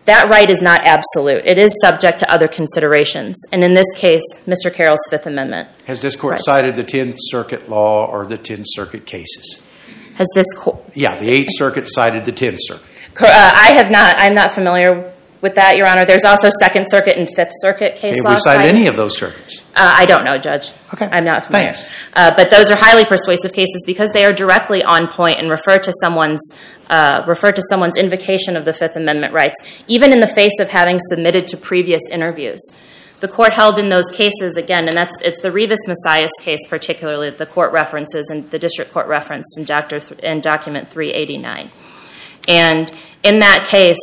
that 0.05 0.29
right 0.29 0.51
is 0.51 0.61
not 0.61 0.83
absolute. 0.85 1.47
It 1.47 1.57
is 1.57 1.79
subject 1.81 2.19
to 2.19 2.31
other 2.31 2.47
considerations. 2.47 3.37
And 3.53 3.65
in 3.65 3.75
this 3.75 3.87
case, 3.97 4.23
Mr. 4.47 4.73
Carroll's 4.73 5.01
Fifth 5.09 5.27
Amendment. 5.27 5.69
Has 5.87 6.03
this 6.03 6.15
court 6.15 6.41
cited 6.41 6.77
the 6.77 6.85
Tenth 6.85 7.17
Circuit 7.19 7.71
law 7.71 8.07
or 8.07 8.27
the 8.27 8.37
Tenth 8.37 8.67
Circuit 8.69 9.07
cases? 9.07 9.61
Has 10.17 10.29
this 10.35 10.47
court? 10.55 10.85
Yeah, 10.95 11.19
the 11.19 11.31
Eighth 11.31 11.51
Circuit 11.53 11.89
cited 11.89 12.25
the 12.27 12.33
Tenth 12.33 12.59
Circuit. 12.61 12.87
uh, 13.21 13.27
I 13.55 13.73
have 13.73 13.91
not. 13.91 14.17
I'm 14.19 14.35
not 14.35 14.53
familiar 14.53 15.14
with 15.41 15.57
that, 15.57 15.77
Your 15.77 15.87
Honor. 15.87 16.05
There's 16.05 16.25
also 16.25 16.49
Second 16.49 16.87
Circuit 16.89 17.17
and 17.17 17.29
Fifth 17.29 17.53
Circuit 17.61 17.97
case 17.97 18.17
Have 18.17 18.25
law. 18.25 18.31
we 18.31 18.37
cited 18.41 18.67
any 18.67 18.87
of 18.87 18.97
those 18.97 19.17
circuits? 19.17 19.63
Uh, 19.77 19.95
I 19.99 20.07
don't 20.07 20.25
know, 20.25 20.39
Judge. 20.39 20.73
Okay. 20.93 21.09
I'm 21.11 21.25
not 21.25 21.45
familiar. 21.45 21.73
Thanks. 21.73 21.93
Uh, 22.15 22.33
but 22.37 22.51
those 22.51 22.71
are 22.71 22.77
highly 22.77 23.05
persuasive 23.05 23.53
cases 23.53 23.83
because 23.87 24.13
they 24.13 24.25
are 24.25 24.33
directly 24.33 24.83
on 24.83 25.07
point 25.09 25.39
and 25.39 25.51
refer 25.51 25.79
to 25.79 25.93
someone's 26.01 26.41
uh, 26.89 27.25
refer 27.27 27.51
to 27.51 27.63
someone's 27.71 27.97
invocation 27.97 28.57
of 28.57 28.65
the 28.65 28.73
Fifth 28.73 28.97
Amendment 28.97 29.33
rights, 29.33 29.55
even 29.89 30.13
in 30.13 30.21
the 30.21 30.27
face 30.27 30.59
of 30.61 30.69
having 30.69 30.99
submitted 31.09 31.47
to 31.49 31.57
previous 31.57 32.03
interviews. 32.11 32.61
The 33.21 33.29
court 33.29 33.55
held 33.55 33.79
in 33.79 33.89
those 33.89 34.11
cases 34.13 34.57
again, 34.57 34.87
and 34.87 34.97
that's 34.97 35.15
it's 35.23 35.41
the 35.41 35.51
Rivas 35.51 35.81
Macias 35.87 36.33
case 36.41 36.67
particularly 36.69 37.31
that 37.31 37.39
the 37.39 37.47
court 37.47 37.73
references 37.73 38.29
and 38.31 38.51
the 38.51 38.59
district 38.59 38.93
court 38.93 39.07
referenced 39.07 39.59
in, 39.59 39.65
doctor 39.65 40.01
in 40.23 40.41
document 40.41 40.89
389. 40.89 41.71
And 42.49 42.93
in 43.23 43.39
that 43.39 43.67
case, 43.67 43.99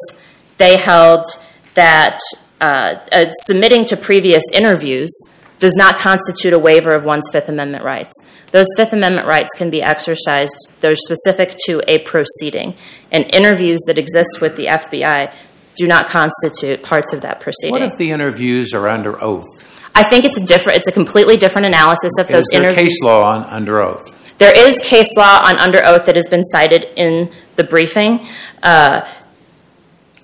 they 0.61 0.77
held 0.77 1.25
that 1.73 2.19
uh, 2.61 2.95
uh, 3.11 3.25
submitting 3.45 3.83
to 3.85 3.97
previous 3.97 4.43
interviews 4.53 5.11
does 5.57 5.75
not 5.75 5.97
constitute 5.97 6.53
a 6.53 6.59
waiver 6.59 6.91
of 6.91 7.03
one's 7.03 7.29
Fifth 7.31 7.49
Amendment 7.49 7.83
rights. 7.83 8.13
Those 8.51 8.67
Fifth 8.75 8.93
Amendment 8.93 9.27
rights 9.27 9.53
can 9.55 9.69
be 9.69 9.81
exercised, 9.81 10.73
they're 10.79 10.95
specific 10.95 11.55
to 11.65 11.81
a 11.87 11.99
proceeding. 11.99 12.75
And 13.11 13.25
interviews 13.33 13.79
that 13.87 13.97
exist 13.97 14.39
with 14.41 14.55
the 14.55 14.67
FBI 14.67 15.33
do 15.75 15.87
not 15.87 16.09
constitute 16.09 16.83
parts 16.83 17.13
of 17.13 17.21
that 17.21 17.39
proceeding. 17.39 17.71
What 17.71 17.81
if 17.81 17.97
the 17.97 18.11
interviews 18.11 18.73
are 18.73 18.87
under 18.87 19.21
oath? 19.23 19.67
I 19.95 20.03
think 20.03 20.25
it's 20.25 20.39
a 20.39 20.45
different, 20.45 20.77
it's 20.77 20.87
a 20.87 20.91
completely 20.91 21.37
different 21.37 21.67
analysis 21.67 22.13
of 22.19 22.27
those 22.27 22.45
interviews. 22.51 22.71
Is 22.71 22.75
there 22.75 22.85
case 22.85 23.01
law 23.03 23.23
on 23.23 23.43
under 23.45 23.79
oath? 23.81 24.21
There 24.37 24.53
is 24.55 24.79
case 24.79 25.15
law 25.15 25.41
on 25.43 25.59
under 25.59 25.85
oath 25.85 26.05
that 26.05 26.15
has 26.15 26.27
been 26.27 26.43
cited 26.43 26.87
in 26.95 27.31
the 27.55 27.63
briefing. 27.63 28.27
Uh, 28.63 29.07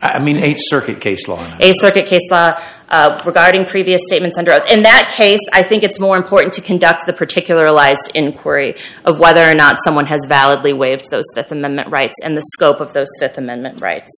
I 0.02 0.20
mean, 0.20 0.38
Eighth 0.38 0.62
Circuit 0.62 1.02
case 1.02 1.28
law. 1.28 1.44
Eighth 1.60 1.80
Circuit 1.80 2.06
case 2.06 2.22
law 2.30 2.54
uh, 2.90 3.22
regarding 3.26 3.66
previous 3.66 4.02
statements 4.08 4.38
under 4.38 4.52
oath. 4.52 4.70
In 4.70 4.84
that 4.84 5.12
case, 5.16 5.40
I 5.52 5.64
think 5.64 5.84
it's 5.84 6.00
more 6.00 6.16
important 6.16 6.54
to 6.54 6.62
conduct 6.62 7.06
the 7.08 7.14
particularized 7.14 8.12
inquiry 8.14 8.76
of 9.06 9.20
whether 9.20 9.44
or 9.44 9.56
not 9.56 9.78
someone 9.84 10.06
has 10.06 10.22
validly 10.28 10.72
waived 10.72 11.10
those 11.10 11.26
Fifth 11.34 11.52
Amendment 11.52 11.90
rights 11.90 12.16
and 12.24 12.38
the 12.38 12.44
scope 12.54 12.80
of 12.80 12.94
those 12.94 13.08
Fifth 13.20 13.40
Amendment 13.40 13.82
rights. 13.82 14.10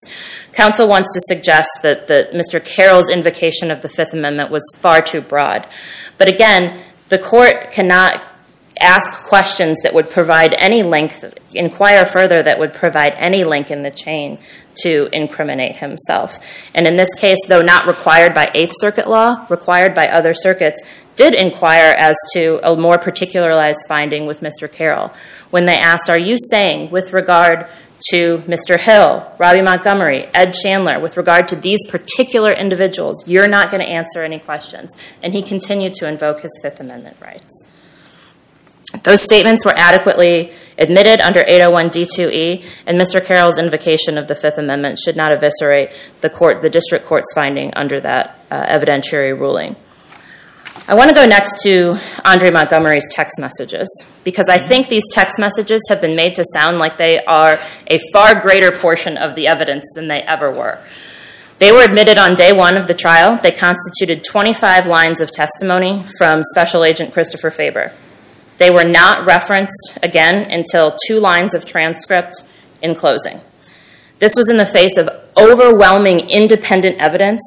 Counsel 0.52 0.86
wants 0.86 1.14
to 1.14 1.20
suggest 1.34 1.70
that, 1.82 2.06
that 2.08 2.32
Mr. 2.32 2.62
Carroll's 2.62 3.08
invocation 3.08 3.70
of 3.70 3.80
the 3.80 3.88
Fifth 3.88 4.12
Amendment 4.12 4.50
was 4.50 4.62
far 4.76 5.00
too 5.00 5.22
broad. 5.22 5.66
But 6.18 6.28
again, 6.28 6.80
the 7.08 7.18
court 7.18 7.72
cannot 7.72 8.22
ask 8.80 9.12
questions 9.28 9.78
that 9.82 9.92
would 9.92 10.10
provide 10.10 10.54
any 10.54 10.82
link, 10.82 11.12
inquire 11.54 12.06
further 12.06 12.42
that 12.42 12.58
would 12.58 12.72
provide 12.72 13.14
any 13.16 13.44
link 13.44 13.70
in 13.70 13.82
the 13.82 13.90
chain 13.90 14.38
to 14.82 15.08
incriminate 15.12 15.76
himself. 15.76 16.38
And 16.74 16.86
in 16.86 16.96
this 16.96 17.14
case, 17.14 17.38
though 17.48 17.62
not 17.62 17.86
required 17.86 18.34
by 18.34 18.50
Eighth 18.54 18.72
Circuit 18.76 19.08
law, 19.08 19.46
required 19.48 19.94
by 19.94 20.08
other 20.08 20.34
circuits, 20.34 20.80
did 21.16 21.34
inquire 21.34 21.94
as 21.98 22.16
to 22.32 22.58
a 22.62 22.74
more 22.76 22.98
particularized 22.98 23.84
finding 23.86 24.26
with 24.26 24.40
Mr. 24.40 24.70
Carroll 24.70 25.12
when 25.50 25.66
they 25.66 25.76
asked, 25.76 26.08
Are 26.08 26.18
you 26.18 26.36
saying, 26.50 26.90
with 26.90 27.12
regard 27.12 27.68
to 28.10 28.38
Mr. 28.38 28.80
Hill, 28.80 29.30
Robbie 29.38 29.60
Montgomery, 29.60 30.26
Ed 30.32 30.54
Chandler, 30.54 30.98
with 30.98 31.16
regard 31.16 31.46
to 31.48 31.56
these 31.56 31.80
particular 31.88 32.52
individuals, 32.52 33.28
you're 33.28 33.48
not 33.48 33.70
going 33.70 33.82
to 33.82 33.88
answer 33.88 34.22
any 34.22 34.38
questions? 34.38 34.96
And 35.22 35.34
he 35.34 35.42
continued 35.42 35.92
to 35.94 36.08
invoke 36.08 36.40
his 36.40 36.58
Fifth 36.62 36.80
Amendment 36.80 37.18
rights. 37.20 37.66
Those 39.02 39.22
statements 39.22 39.64
were 39.64 39.74
adequately 39.76 40.52
admitted 40.76 41.20
under 41.20 41.40
801 41.46 41.90
D2E, 41.90 42.64
and 42.86 43.00
Mr. 43.00 43.24
Carroll's 43.24 43.58
invocation 43.58 44.18
of 44.18 44.26
the 44.26 44.34
Fifth 44.34 44.58
Amendment 44.58 44.98
should 44.98 45.16
not 45.16 45.30
eviscerate 45.30 45.92
the 46.22 46.30
court, 46.30 46.62
the 46.62 46.70
district 46.70 47.06
court's 47.06 47.32
finding 47.34 47.72
under 47.74 48.00
that 48.00 48.44
uh, 48.50 48.66
evidentiary 48.66 49.38
ruling. 49.38 49.76
I 50.88 50.94
want 50.94 51.08
to 51.08 51.14
go 51.14 51.24
next 51.24 51.62
to 51.62 51.98
Andre 52.24 52.50
Montgomery's 52.50 53.06
text 53.12 53.38
messages 53.38 53.88
because 54.24 54.48
I 54.48 54.58
think 54.58 54.88
these 54.88 55.04
text 55.12 55.38
messages 55.38 55.80
have 55.88 56.00
been 56.00 56.16
made 56.16 56.34
to 56.34 56.44
sound 56.52 56.78
like 56.78 56.96
they 56.96 57.22
are 57.24 57.60
a 57.86 57.98
far 58.12 58.40
greater 58.40 58.72
portion 58.72 59.16
of 59.16 59.36
the 59.36 59.46
evidence 59.46 59.84
than 59.94 60.08
they 60.08 60.22
ever 60.22 60.50
were. 60.50 60.80
They 61.58 61.70
were 61.70 61.82
admitted 61.82 62.18
on 62.18 62.34
day 62.34 62.52
one 62.52 62.76
of 62.76 62.86
the 62.86 62.94
trial. 62.94 63.38
They 63.40 63.50
constituted 63.50 64.24
25 64.24 64.86
lines 64.86 65.20
of 65.20 65.30
testimony 65.30 66.04
from 66.16 66.42
Special 66.42 66.84
Agent 66.84 67.12
Christopher 67.12 67.50
Faber. 67.50 67.92
They 68.60 68.70
were 68.70 68.84
not 68.84 69.24
referenced 69.24 69.96
again 70.02 70.50
until 70.50 70.94
two 71.06 71.18
lines 71.18 71.54
of 71.54 71.64
transcript 71.64 72.44
in 72.82 72.94
closing. 72.94 73.40
This 74.18 74.36
was 74.36 74.50
in 74.50 74.58
the 74.58 74.66
face 74.66 74.98
of 74.98 75.08
overwhelming 75.34 76.28
independent 76.28 76.98
evidence 76.98 77.40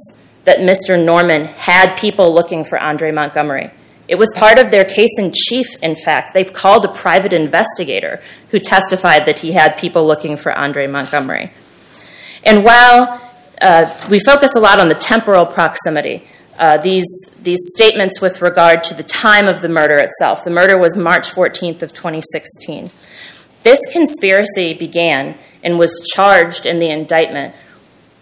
that 0.45 0.57
Mr. 0.57 1.01
Norman 1.01 1.45
had 1.45 1.93
people 1.95 2.33
looking 2.33 2.65
for 2.65 2.79
Andre 2.79 3.11
Montgomery. 3.11 3.69
It 4.07 4.15
was 4.15 4.31
part 4.35 4.57
of 4.57 4.71
their 4.71 4.83
case 4.83 5.11
in 5.19 5.31
chief, 5.31 5.67
in 5.83 5.95
fact. 5.95 6.33
They 6.33 6.43
called 6.43 6.83
a 6.83 6.91
private 6.91 7.31
investigator 7.31 8.19
who 8.49 8.57
testified 8.57 9.27
that 9.27 9.37
he 9.37 9.51
had 9.51 9.77
people 9.77 10.07
looking 10.07 10.35
for 10.35 10.51
Andre 10.51 10.87
Montgomery. 10.87 11.53
And 12.43 12.65
while 12.65 13.21
uh, 13.61 14.07
we 14.09 14.19
focus 14.19 14.55
a 14.55 14.59
lot 14.59 14.79
on 14.79 14.89
the 14.89 14.95
temporal 14.95 15.45
proximity, 15.45 16.27
uh, 16.63 16.77
these, 16.77 17.27
these 17.41 17.59
statements 17.75 18.21
with 18.21 18.41
regard 18.41 18.83
to 18.83 18.93
the 18.93 19.03
time 19.03 19.47
of 19.47 19.59
the 19.59 19.67
murder 19.67 19.95
itself. 19.95 20.45
The 20.45 20.49
murder 20.49 20.77
was 20.77 20.95
March 20.95 21.29
14th 21.29 21.81
of 21.81 21.91
2016. 21.91 22.89
This 23.63 23.81
conspiracy 23.91 24.73
began 24.73 25.37
and 25.61 25.77
was 25.77 26.01
charged 26.15 26.65
in 26.65 26.79
the 26.79 26.89
indictment 26.89 27.53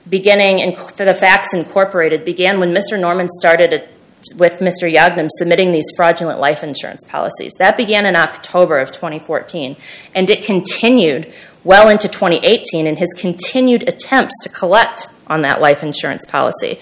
beginning 0.10 0.58
in 0.58 0.72
the 0.72 1.14
facts 1.14 1.54
incorporated 1.54 2.26
began 2.26 2.60
when 2.60 2.74
Mr. 2.74 3.00
Norman 3.00 3.30
started 3.30 3.88
with 4.36 4.58
Mr. 4.58 4.92
Yaghnam 4.92 5.28
submitting 5.30 5.72
these 5.72 5.92
fraudulent 5.96 6.40
life 6.40 6.64
insurance 6.64 7.06
policies. 7.08 7.54
That 7.60 7.78
began 7.78 8.08
in 8.08 8.16
October 8.16 8.80
of 8.80 8.90
2014, 8.90 9.76
and 10.16 10.30
it 10.32 10.44
continued 10.44 11.32
well 11.64 11.90
into 11.90 12.08
2018 12.08 12.88
in 12.88 12.96
his 12.96 13.14
continued 13.16 13.88
attempts 13.88 14.34
to 14.42 14.50
collect 14.50 15.10
on 15.28 15.44
that 15.44 15.62
life 15.62 15.84
insurance 15.84 16.26
policy. 16.26 16.80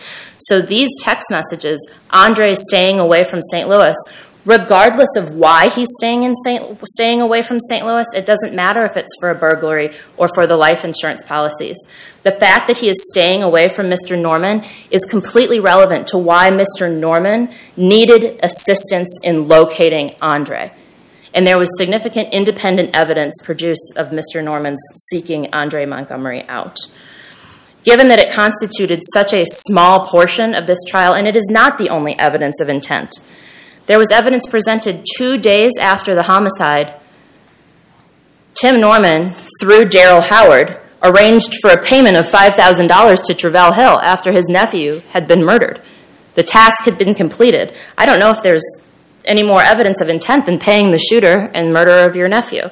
So 0.49 0.62
these 0.63 0.89
text 0.99 1.29
messages, 1.29 1.79
Andre 2.09 2.51
is 2.51 2.65
staying 2.67 2.99
away 2.99 3.23
from 3.23 3.39
St. 3.43 3.69
Louis, 3.69 3.95
regardless 4.45 5.15
of 5.15 5.35
why 5.35 5.69
he's 5.69 5.89
staying 5.99 6.23
in 6.23 6.33
St. 6.33 6.79
staying 6.88 7.21
away 7.21 7.43
from 7.43 7.59
St. 7.59 7.85
Louis, 7.85 8.07
it 8.15 8.25
doesn't 8.25 8.55
matter 8.55 8.83
if 8.83 8.97
it's 8.97 9.13
for 9.19 9.29
a 9.29 9.35
burglary 9.35 9.91
or 10.17 10.27
for 10.33 10.47
the 10.47 10.57
life 10.57 10.83
insurance 10.83 11.21
policies. 11.21 11.77
The 12.23 12.31
fact 12.31 12.65
that 12.65 12.79
he 12.79 12.89
is 12.89 13.09
staying 13.12 13.43
away 13.43 13.69
from 13.69 13.91
Mr. 13.91 14.19
Norman 14.19 14.63
is 14.89 15.05
completely 15.05 15.59
relevant 15.59 16.07
to 16.07 16.17
why 16.17 16.49
Mr. 16.49 16.91
Norman 16.91 17.53
needed 17.77 18.39
assistance 18.41 19.19
in 19.21 19.47
locating 19.47 20.15
Andre. 20.19 20.71
And 21.31 21.45
there 21.45 21.59
was 21.59 21.77
significant 21.77 22.33
independent 22.33 22.95
evidence 22.95 23.35
produced 23.43 23.93
of 23.95 24.07
Mr. 24.07 24.43
Norman's 24.43 24.81
seeking 25.12 25.53
Andre 25.53 25.85
Montgomery 25.85 26.43
out 26.49 26.79
given 27.83 28.07
that 28.09 28.19
it 28.19 28.31
constituted 28.31 29.01
such 29.13 29.33
a 29.33 29.45
small 29.45 30.05
portion 30.05 30.53
of 30.53 30.67
this 30.67 30.83
trial, 30.87 31.13
and 31.13 31.27
it 31.27 31.35
is 31.35 31.47
not 31.49 31.77
the 31.77 31.89
only 31.89 32.17
evidence 32.19 32.59
of 32.59 32.69
intent. 32.69 33.15
There 33.85 33.99
was 33.99 34.11
evidence 34.11 34.45
presented 34.45 35.05
two 35.17 35.37
days 35.37 35.73
after 35.79 36.13
the 36.13 36.23
homicide. 36.23 36.93
Tim 38.53 38.79
Norman, 38.79 39.31
through 39.59 39.85
Daryl 39.85 40.21
Howard, 40.21 40.79
arranged 41.01 41.55
for 41.61 41.71
a 41.71 41.81
payment 41.81 42.17
of 42.17 42.27
$5,000 42.27 43.25
to 43.25 43.33
Travell 43.33 43.71
Hill 43.73 43.99
after 44.01 44.31
his 44.31 44.47
nephew 44.47 45.01
had 45.11 45.27
been 45.27 45.45
murdered. 45.45 45.81
The 46.35 46.43
task 46.43 46.83
had 46.83 46.97
been 46.97 47.13
completed. 47.13 47.73
I 47.97 48.05
don't 48.05 48.19
know 48.19 48.31
if 48.31 48.43
there's 48.43 48.63
any 49.25 49.43
more 49.43 49.61
evidence 49.61 50.01
of 50.01 50.09
intent 50.09 50.45
than 50.45 50.59
paying 50.59 50.91
the 50.91 50.97
shooter 50.97 51.49
and 51.53 51.73
murder 51.73 52.07
of 52.07 52.15
your 52.15 52.27
nephew. 52.27 52.69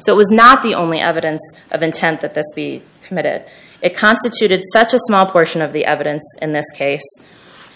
So 0.00 0.12
it 0.12 0.16
was 0.16 0.30
not 0.30 0.62
the 0.62 0.74
only 0.74 1.00
evidence 1.00 1.40
of 1.70 1.82
intent 1.82 2.20
that 2.20 2.34
this 2.34 2.46
be 2.54 2.82
committed. 3.02 3.44
It 3.82 3.96
constituted 3.96 4.62
such 4.72 4.92
a 4.92 4.98
small 4.98 5.26
portion 5.26 5.62
of 5.62 5.72
the 5.72 5.84
evidence 5.84 6.24
in 6.42 6.52
this 6.52 6.70
case, 6.72 7.04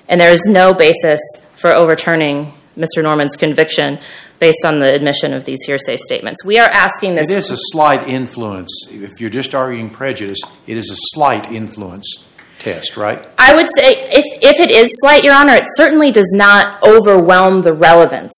and 0.08 0.20
there 0.20 0.32
is 0.32 0.46
no 0.46 0.74
basis 0.74 1.20
for 1.54 1.72
overturning 1.72 2.54
Mr. 2.76 3.02
Norman's 3.02 3.36
conviction 3.36 3.98
based 4.38 4.64
on 4.64 4.80
the 4.80 4.92
admission 4.92 5.32
of 5.32 5.44
these 5.44 5.62
hearsay 5.64 5.96
statements. 5.96 6.44
We 6.44 6.58
are 6.58 6.68
asking 6.68 7.14
this. 7.14 7.28
It 7.28 7.36
is 7.36 7.50
a 7.50 7.56
slight 7.56 8.08
influence. 8.08 8.70
If 8.90 9.20
you're 9.20 9.30
just 9.30 9.54
arguing 9.54 9.88
prejudice, 9.90 10.40
it 10.66 10.76
is 10.76 10.90
a 10.90 10.96
slight 11.14 11.52
influence 11.52 12.24
test, 12.58 12.96
right? 12.96 13.24
I 13.38 13.54
would 13.54 13.68
say 13.68 14.08
if, 14.10 14.24
if 14.42 14.60
it 14.60 14.70
is 14.70 14.90
slight, 15.00 15.22
Your 15.22 15.34
Honor, 15.34 15.54
it 15.54 15.66
certainly 15.76 16.10
does 16.10 16.32
not 16.34 16.82
overwhelm 16.82 17.62
the 17.62 17.72
relevance 17.72 18.34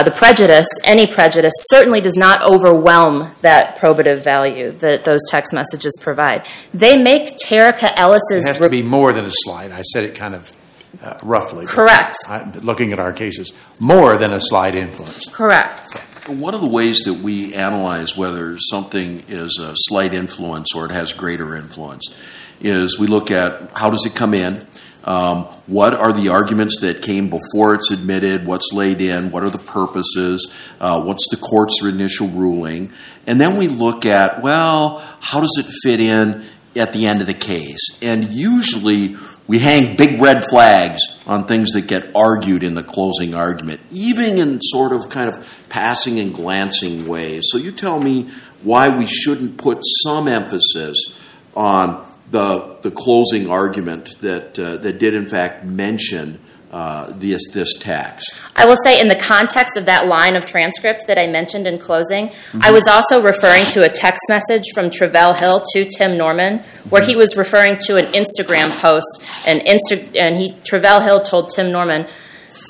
the 0.00 0.12
prejudice, 0.12 0.68
any 0.84 1.06
prejudice, 1.06 1.52
certainly 1.68 2.00
does 2.00 2.14
not 2.14 2.40
overwhelm 2.42 3.34
that 3.40 3.78
probative 3.78 4.22
value 4.22 4.70
that 4.70 5.04
those 5.04 5.20
text 5.28 5.52
messages 5.52 5.96
provide. 6.00 6.46
They 6.72 6.96
make 6.96 7.36
Terica 7.36 7.92
Ellis's. 7.96 8.44
It 8.44 8.48
has 8.48 8.60
to 8.60 8.70
be 8.70 8.82
more 8.82 9.12
than 9.12 9.24
a 9.24 9.30
slight. 9.30 9.72
I 9.72 9.82
said 9.82 10.04
it 10.04 10.14
kind 10.14 10.36
of 10.36 10.56
uh, 11.02 11.18
roughly. 11.22 11.66
Correct. 11.66 12.16
I, 12.28 12.48
looking 12.60 12.92
at 12.92 13.00
our 13.00 13.12
cases, 13.12 13.52
more 13.80 14.16
than 14.16 14.32
a 14.32 14.40
slight 14.40 14.74
influence. 14.74 15.26
Correct. 15.26 15.92
One 16.28 16.54
of 16.54 16.60
the 16.60 16.68
ways 16.68 17.00
that 17.00 17.14
we 17.14 17.54
analyze 17.54 18.16
whether 18.16 18.56
something 18.58 19.24
is 19.28 19.58
a 19.60 19.72
slight 19.74 20.14
influence 20.14 20.74
or 20.74 20.84
it 20.84 20.92
has 20.92 21.12
greater 21.12 21.56
influence 21.56 22.14
is 22.60 22.98
we 22.98 23.08
look 23.08 23.32
at 23.32 23.70
how 23.74 23.90
does 23.90 24.06
it 24.06 24.14
come 24.14 24.34
in, 24.34 24.64
um, 25.04 25.44
what 25.66 25.94
are 25.94 26.12
the 26.12 26.28
arguments 26.28 26.80
that 26.80 27.02
came 27.02 27.28
before 27.28 27.74
it's 27.74 27.90
admitted? 27.90 28.46
What's 28.46 28.72
laid 28.72 29.00
in? 29.00 29.30
What 29.30 29.42
are 29.42 29.50
the 29.50 29.58
purposes? 29.58 30.52
Uh, 30.80 31.00
what's 31.00 31.28
the 31.28 31.36
court's 31.36 31.82
initial 31.82 32.28
ruling? 32.28 32.92
And 33.26 33.40
then 33.40 33.56
we 33.56 33.68
look 33.68 34.06
at, 34.06 34.42
well, 34.42 34.98
how 35.20 35.40
does 35.40 35.56
it 35.58 35.66
fit 35.82 36.00
in 36.00 36.44
at 36.76 36.92
the 36.92 37.06
end 37.06 37.20
of 37.20 37.26
the 37.26 37.34
case? 37.34 37.98
And 38.00 38.24
usually 38.24 39.16
we 39.48 39.58
hang 39.58 39.96
big 39.96 40.20
red 40.20 40.44
flags 40.44 41.02
on 41.26 41.44
things 41.44 41.72
that 41.72 41.82
get 41.82 42.14
argued 42.14 42.62
in 42.62 42.74
the 42.74 42.82
closing 42.82 43.34
argument, 43.34 43.80
even 43.90 44.38
in 44.38 44.60
sort 44.62 44.92
of 44.92 45.10
kind 45.10 45.28
of 45.28 45.66
passing 45.68 46.20
and 46.20 46.32
glancing 46.32 47.08
ways. 47.08 47.42
So 47.50 47.58
you 47.58 47.72
tell 47.72 48.00
me 48.00 48.30
why 48.62 48.88
we 48.88 49.06
shouldn't 49.06 49.58
put 49.58 49.80
some 50.04 50.28
emphasis 50.28 51.18
on 51.54 52.06
the, 52.32 52.78
the 52.80 52.90
closing 52.90 53.48
argument 53.50 54.18
that, 54.20 54.58
uh, 54.58 54.78
that 54.78 54.98
did, 54.98 55.14
in 55.14 55.26
fact, 55.26 55.64
mention 55.64 56.40
uh, 56.70 57.12
this, 57.16 57.42
this 57.52 57.74
text. 57.78 58.40
I 58.56 58.64
will 58.64 58.78
say, 58.82 58.98
in 58.98 59.08
the 59.08 59.14
context 59.14 59.76
of 59.76 59.84
that 59.84 60.06
line 60.06 60.34
of 60.34 60.46
transcript 60.46 61.06
that 61.08 61.18
I 61.18 61.26
mentioned 61.26 61.66
in 61.66 61.78
closing, 61.78 62.28
mm-hmm. 62.28 62.60
I 62.62 62.70
was 62.70 62.86
also 62.86 63.22
referring 63.22 63.66
to 63.72 63.82
a 63.84 63.90
text 63.90 64.22
message 64.30 64.64
from 64.74 64.88
Travell 64.88 65.34
Hill 65.34 65.62
to 65.74 65.84
Tim 65.84 66.16
Norman, 66.16 66.60
where 66.88 67.02
mm-hmm. 67.02 67.10
he 67.10 67.16
was 67.16 67.36
referring 67.36 67.76
to 67.80 67.98
an 67.98 68.06
Instagram 68.06 68.70
post, 68.80 69.22
and 69.46 69.60
Insta- 69.60 70.16
and 70.18 70.36
he 70.36 70.56
Travell 70.64 71.02
Hill 71.02 71.20
told 71.20 71.50
Tim 71.54 71.70
Norman. 71.70 72.06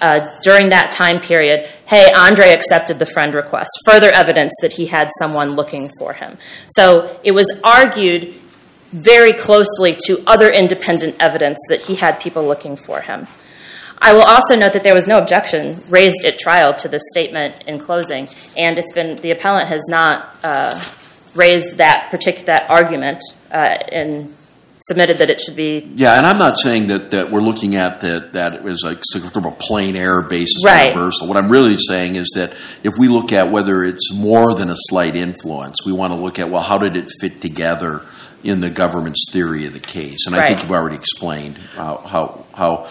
Uh, 0.00 0.28
during 0.42 0.70
that 0.70 0.90
time 0.90 1.20
period, 1.20 1.64
hey, 1.86 2.10
Andre 2.16 2.48
accepted 2.48 2.98
the 2.98 3.06
friend 3.06 3.34
request. 3.34 3.70
Further 3.84 4.10
evidence 4.12 4.52
that 4.60 4.72
he 4.72 4.86
had 4.86 5.08
someone 5.16 5.50
looking 5.50 5.88
for 5.96 6.12
him. 6.12 6.38
So 6.66 7.20
it 7.22 7.30
was 7.30 7.46
argued 7.62 8.34
very 8.92 9.32
closely 9.32 9.96
to 10.06 10.22
other 10.26 10.50
independent 10.50 11.16
evidence 11.18 11.58
that 11.68 11.80
he 11.82 11.96
had 11.96 12.20
people 12.20 12.44
looking 12.44 12.76
for 12.76 13.00
him. 13.00 13.26
I 13.98 14.12
will 14.12 14.22
also 14.22 14.56
note 14.56 14.72
that 14.72 14.82
there 14.82 14.94
was 14.94 15.06
no 15.06 15.18
objection 15.18 15.76
raised 15.88 16.24
at 16.24 16.38
trial 16.38 16.74
to 16.74 16.88
this 16.88 17.02
statement 17.12 17.62
in 17.66 17.78
closing, 17.78 18.28
and 18.56 18.76
it's 18.76 18.92
been 18.92 19.16
the 19.16 19.30
appellant 19.30 19.68
has 19.68 19.86
not 19.88 20.36
uh, 20.42 20.82
raised 21.34 21.76
that 21.76 22.08
particular 22.10 22.46
that 22.46 22.70
argument 22.70 23.22
uh, 23.50 23.76
and 23.92 24.34
submitted 24.80 25.18
that 25.18 25.30
it 25.30 25.40
should 25.40 25.54
be 25.54 25.88
Yeah, 25.94 26.16
and 26.16 26.26
I'm 26.26 26.38
not 26.38 26.58
saying 26.58 26.88
that, 26.88 27.12
that 27.12 27.30
we're 27.30 27.40
looking 27.40 27.76
at 27.76 28.00
that 28.00 28.32
that 28.32 28.54
it 28.54 28.62
was 28.64 28.82
like 28.82 28.98
sort 29.02 29.36
of 29.36 29.44
a 29.44 29.52
plain 29.52 29.94
error 29.94 30.22
basis 30.22 30.64
Right. 30.64 30.92
reversal. 30.94 31.28
What 31.28 31.36
I'm 31.36 31.48
really 31.48 31.76
saying 31.78 32.16
is 32.16 32.32
that 32.34 32.52
if 32.82 32.94
we 32.98 33.06
look 33.06 33.32
at 33.32 33.50
whether 33.50 33.84
it's 33.84 34.12
more 34.12 34.54
than 34.54 34.70
a 34.70 34.76
slight 34.76 35.14
influence, 35.14 35.76
we 35.86 35.92
want 35.92 36.12
to 36.12 36.18
look 36.18 36.40
at 36.40 36.50
well, 36.50 36.62
how 36.62 36.78
did 36.78 36.96
it 36.96 37.08
fit 37.20 37.40
together 37.40 38.02
in 38.42 38.60
the 38.60 38.70
government's 38.70 39.26
theory 39.30 39.66
of 39.66 39.72
the 39.72 39.80
case? 39.80 40.26
And 40.26 40.34
I 40.34 40.48
think 40.48 40.62
you've 40.62 40.72
already 40.72 40.96
explained 40.96 41.56
how 41.56 41.96
how, 41.98 42.44
how 42.54 42.88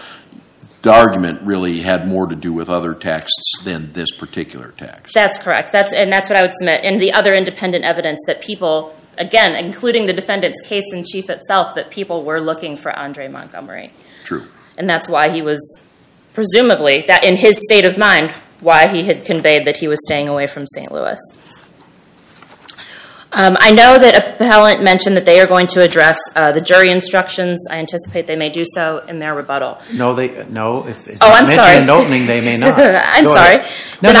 the 0.82 0.92
argument 0.92 1.42
really 1.42 1.80
had 1.80 2.06
more 2.06 2.26
to 2.26 2.34
do 2.34 2.52
with 2.52 2.68
other 2.68 2.94
texts 2.94 3.52
than 3.62 3.92
this 3.92 4.10
particular 4.10 4.72
text. 4.76 5.14
That's 5.14 5.38
correct. 5.38 5.72
That's 5.72 5.92
and 5.92 6.12
that's 6.12 6.28
what 6.28 6.36
I 6.36 6.42
would 6.42 6.52
submit. 6.58 6.84
And 6.84 7.00
the 7.00 7.12
other 7.12 7.34
independent 7.34 7.84
evidence 7.84 8.20
that 8.26 8.40
people, 8.40 8.94
again, 9.16 9.54
including 9.54 10.06
the 10.06 10.12
defendant's 10.12 10.60
case 10.62 10.92
in 10.92 11.04
chief 11.04 11.30
itself, 11.30 11.74
that 11.76 11.90
people 11.90 12.24
were 12.24 12.40
looking 12.40 12.76
for 12.76 12.96
Andre 12.96 13.28
Montgomery, 13.28 13.92
True. 14.24 14.48
and 14.76 14.90
that's 14.90 15.08
why 15.08 15.30
he 15.30 15.40
was 15.40 15.80
presumably 16.34 17.04
that 17.06 17.24
in 17.24 17.36
his 17.36 17.60
state 17.60 17.84
of 17.84 17.96
mind 17.96 18.30
why 18.60 18.88
he 18.88 19.02
had 19.04 19.24
conveyed 19.24 19.66
that 19.66 19.76
he 19.76 19.88
was 19.88 19.98
staying 20.06 20.28
away 20.28 20.46
from 20.46 20.66
St. 20.66 20.90
Louis. 20.90 21.18
Um, 23.34 23.56
I 23.60 23.72
know 23.72 23.98
that 23.98 24.34
appellant 24.34 24.82
mentioned 24.82 25.16
that 25.16 25.24
they 25.24 25.40
are 25.40 25.46
going 25.46 25.66
to 25.68 25.80
address 25.80 26.18
uh, 26.36 26.52
the 26.52 26.60
jury 26.60 26.90
instructions. 26.90 27.66
I 27.70 27.76
anticipate 27.78 28.26
they 28.26 28.36
may 28.36 28.50
do 28.50 28.64
so 28.74 28.98
in 29.08 29.18
their 29.20 29.34
rebuttal. 29.34 29.80
No, 29.94 30.14
they 30.14 30.44
no. 30.48 30.86
If 30.86 31.08
it's 31.08 31.18
Oh, 31.22 31.28
not 31.28 31.38
I'm 31.38 31.44
mentioned 31.46 31.60
sorry. 31.62 31.82
in 31.82 31.88
opening, 31.90 32.26
they 32.26 32.40
may 32.42 32.58
not. 32.58 32.74
I'm 32.78 33.24
sorry. 33.24 33.56
No, 34.02 34.12
no, 34.12 34.18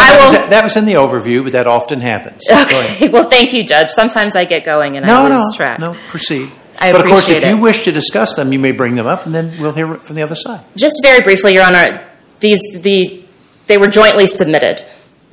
that, 0.48 0.60
was, 0.64 0.76
in 0.76 0.86
the 0.86 0.94
overview, 0.94 1.42
but 1.42 1.52
that 1.52 1.66
often 1.66 2.00
happens. 2.00 2.42
Okay. 2.50 3.08
Well, 3.12 3.28
thank 3.28 3.52
you, 3.52 3.62
Judge. 3.64 3.88
Sometimes 3.90 4.34
I 4.34 4.46
get 4.46 4.64
going 4.64 4.96
and 4.96 5.04
I 5.04 5.28
lose 5.28 5.54
track. 5.56 5.78
no. 5.78 5.88
no, 5.88 5.92
no. 5.92 5.98
Proceed. 6.08 6.48
I 6.80 6.88
appreciate 6.88 6.88
it. 6.88 6.92
but 6.92 7.04
of 7.04 7.10
course, 7.12 7.28
if 7.28 7.44
you 7.44 7.58
wish 7.58 7.84
to 7.84 7.92
discuss 7.92 8.34
them, 8.34 8.52
you 8.52 8.58
may 8.58 8.72
bring 8.72 8.94
them 8.94 9.06
up, 9.06 9.26
and 9.26 9.34
then 9.34 9.60
we'll 9.60 9.72
hear 9.72 9.94
from 9.96 10.16
the 10.16 10.22
other 10.22 10.34
side. 10.34 10.64
Just 10.74 11.00
very 11.02 11.20
briefly, 11.20 11.52
Your 11.54 11.64
Honor, 11.64 12.08
these 12.40 12.62
the 12.72 13.22
they 13.66 13.76
were 13.78 13.88
jointly 13.88 14.26
submitted, 14.26 14.84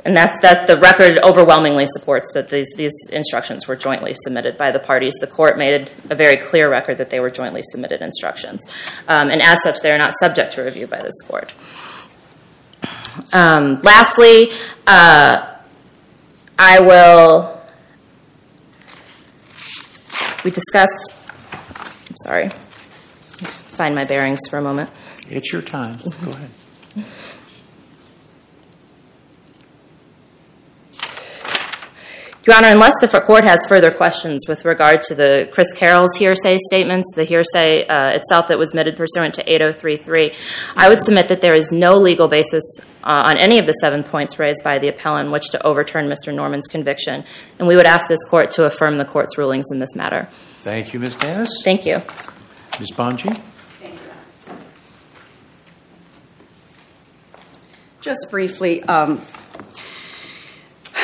and 0.06 0.16
that's 0.16 0.40
that 0.42 0.68
the 0.68 0.78
record 0.78 1.20
overwhelmingly 1.24 1.86
supports 1.88 2.32
that 2.34 2.50
these 2.50 2.72
these 2.76 2.94
instructions 3.12 3.68
were 3.68 3.76
jointly 3.76 4.14
submitted 4.14 4.58
by 4.58 4.72
the 4.72 4.80
parties. 4.80 5.14
The 5.20 5.28
court 5.28 5.58
made 5.58 5.92
a 6.10 6.16
very 6.16 6.38
clear 6.38 6.70
record 6.70 6.98
that 6.98 7.10
they 7.10 7.20
were 7.20 7.30
jointly 7.30 7.62
submitted 7.64 8.02
instructions, 8.02 8.62
um, 9.08 9.30
and 9.30 9.42
as 9.42 9.62
such, 9.62 9.82
they 9.82 9.92
are 9.92 9.98
not 9.98 10.14
subject 10.20 10.54
to 10.54 10.64
review 10.64 10.88
by 10.88 11.02
this 11.02 11.22
court. 11.28 11.54
Um, 13.34 13.80
lastly, 13.82 14.52
uh, 14.88 15.58
I 16.58 16.80
will. 16.80 17.62
We 20.44 20.52
discussed. 20.52 21.16
I'm 21.52 22.16
sorry. 22.24 22.50
Find 22.50 23.96
my 23.96 24.06
bearings 24.06 24.40
for 24.50 24.58
a 24.58 24.62
moment. 24.62 24.90
It's 25.28 25.52
your 25.52 25.62
time. 25.62 26.00
Go 26.24 26.32
ahead. 26.32 26.50
Your 32.50 32.58
Honor, 32.58 32.70
unless 32.70 32.96
the 33.00 33.08
court 33.08 33.44
has 33.44 33.60
further 33.68 33.92
questions 33.92 34.46
with 34.48 34.66
regard 34.66 35.04
to 35.04 35.14
the 35.14 35.48
Chris 35.52 35.72
Carroll's 35.72 36.16
hearsay 36.16 36.58
statements, 36.58 37.12
the 37.14 37.24
hearsay 37.24 37.86
uh, 37.86 38.10
itself 38.10 38.48
that 38.48 38.58
was 38.58 38.70
admitted 38.70 38.96
pursuant 38.96 39.36
to 39.36 39.44
8033, 39.44 40.34
I 40.76 40.90
would 40.90 41.00
submit 41.04 41.28
that 41.28 41.42
there 41.42 41.54
is 41.54 41.72
no 41.72 41.94
legal 41.94 42.28
basis 42.28 42.64
uh, 43.04 43.22
on 43.28 43.38
any 43.38 43.60
of 43.60 43.68
the 43.68 43.74
seven 43.74 44.02
points 44.02 44.40
raised 44.40 44.64
by 44.64 44.80
the 44.80 44.88
appellant 44.88 45.28
in 45.28 45.32
which 45.32 45.52
to 45.52 45.64
overturn 45.64 46.10
Mr. 46.10 46.34
Norman's 46.34 46.66
conviction, 46.66 47.24
and 47.60 47.68
we 47.68 47.76
would 47.76 47.86
ask 47.86 48.08
this 48.08 48.26
court 48.28 48.50
to 48.50 48.66
affirm 48.66 48.98
the 48.98 49.06
court's 49.06 49.38
rulings 49.38 49.68
in 49.72 49.78
this 49.78 49.96
matter. 49.96 50.28
Thank 50.32 50.92
you, 50.92 51.00
Ms. 51.00 51.18
Dennis. 51.18 51.62
Thank 51.64 51.86
you. 51.86 52.02
Ms. 52.80 52.92
Bonjean. 52.94 53.40
Just 58.02 58.26
briefly, 58.32 58.82
um, 58.86 59.22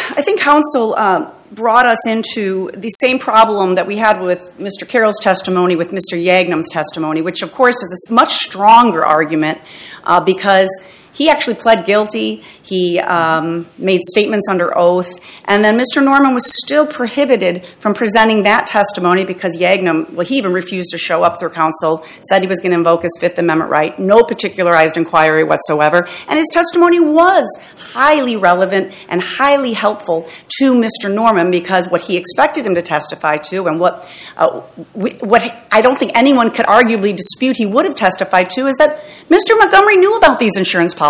I 0.09 0.21
think 0.21 0.39
counsel 0.39 0.95
um, 0.95 1.31
brought 1.51 1.85
us 1.85 2.05
into 2.07 2.69
the 2.71 2.89
same 2.89 3.17
problem 3.17 3.75
that 3.75 3.87
we 3.87 3.97
had 3.97 4.21
with 4.21 4.51
Mr. 4.57 4.87
Carroll's 4.87 5.19
testimony, 5.19 5.75
with 5.75 5.89
Mr. 5.89 6.13
Yaghnam's 6.13 6.69
testimony, 6.69 7.21
which 7.21 7.41
of 7.41 7.51
course 7.51 7.75
is 7.75 8.07
a 8.09 8.13
much 8.13 8.33
stronger 8.33 9.03
argument 9.03 9.59
uh, 10.03 10.19
because 10.19 10.69
he 11.15 11.29
actually 11.29 11.55
pled 11.55 11.85
guilty. 11.85 12.43
He 12.61 12.99
um, 12.99 13.67
made 13.77 14.01
statements 14.03 14.49
under 14.49 14.77
oath. 14.77 15.17
And 15.45 15.63
then 15.63 15.79
Mr. 15.79 16.03
Norman 16.03 16.33
was 16.33 16.43
still 16.61 16.85
prohibited 16.85 17.65
from 17.79 17.93
presenting 17.93 18.43
that 18.43 18.67
testimony 18.67 19.23
because 19.23 19.55
Yaghnam, 19.55 20.11
well, 20.11 20.25
he 20.25 20.37
even 20.37 20.51
refused 20.51 20.91
to 20.91 20.97
show 20.97 21.23
up 21.23 21.39
through 21.39 21.51
counsel, 21.51 22.03
said 22.27 22.41
he 22.41 22.49
was 22.49 22.59
going 22.59 22.71
to 22.71 22.77
invoke 22.77 23.03
his 23.03 23.17
Fifth 23.17 23.39
Amendment 23.39 23.71
right, 23.71 23.97
no 23.97 24.23
particularized 24.23 24.97
inquiry 24.97 25.45
whatsoever. 25.45 26.05
And 26.27 26.37
his 26.37 26.49
testimony 26.51 26.99
was 26.99 27.47
highly 27.93 28.35
relevant 28.35 28.93
and 29.07 29.21
highly 29.21 29.71
helpful 29.71 30.27
to 30.59 30.73
Mr. 30.73 31.13
Norman 31.13 31.49
because 31.49 31.87
what 31.87 32.01
he 32.01 32.17
expected 32.17 32.67
him 32.67 32.75
to 32.75 32.81
testify 32.81 33.37
to 33.37 33.67
and 33.67 33.79
what, 33.79 34.11
uh, 34.35 34.61
we, 34.93 35.11
what 35.11 35.43
I 35.71 35.79
don't 35.79 35.97
think 35.97 36.11
anyone 36.13 36.51
could 36.51 36.65
arguably 36.65 37.15
dispute 37.15 37.55
he 37.55 37.65
would 37.65 37.85
have 37.85 37.95
testified 37.95 38.49
to 38.51 38.67
is 38.67 38.75
that 38.77 39.01
Mr. 39.29 39.57
Montgomery 39.57 39.95
knew 39.95 40.17
about 40.17 40.39
these 40.39 40.57
insurance 40.57 40.93
policies. 40.93 41.04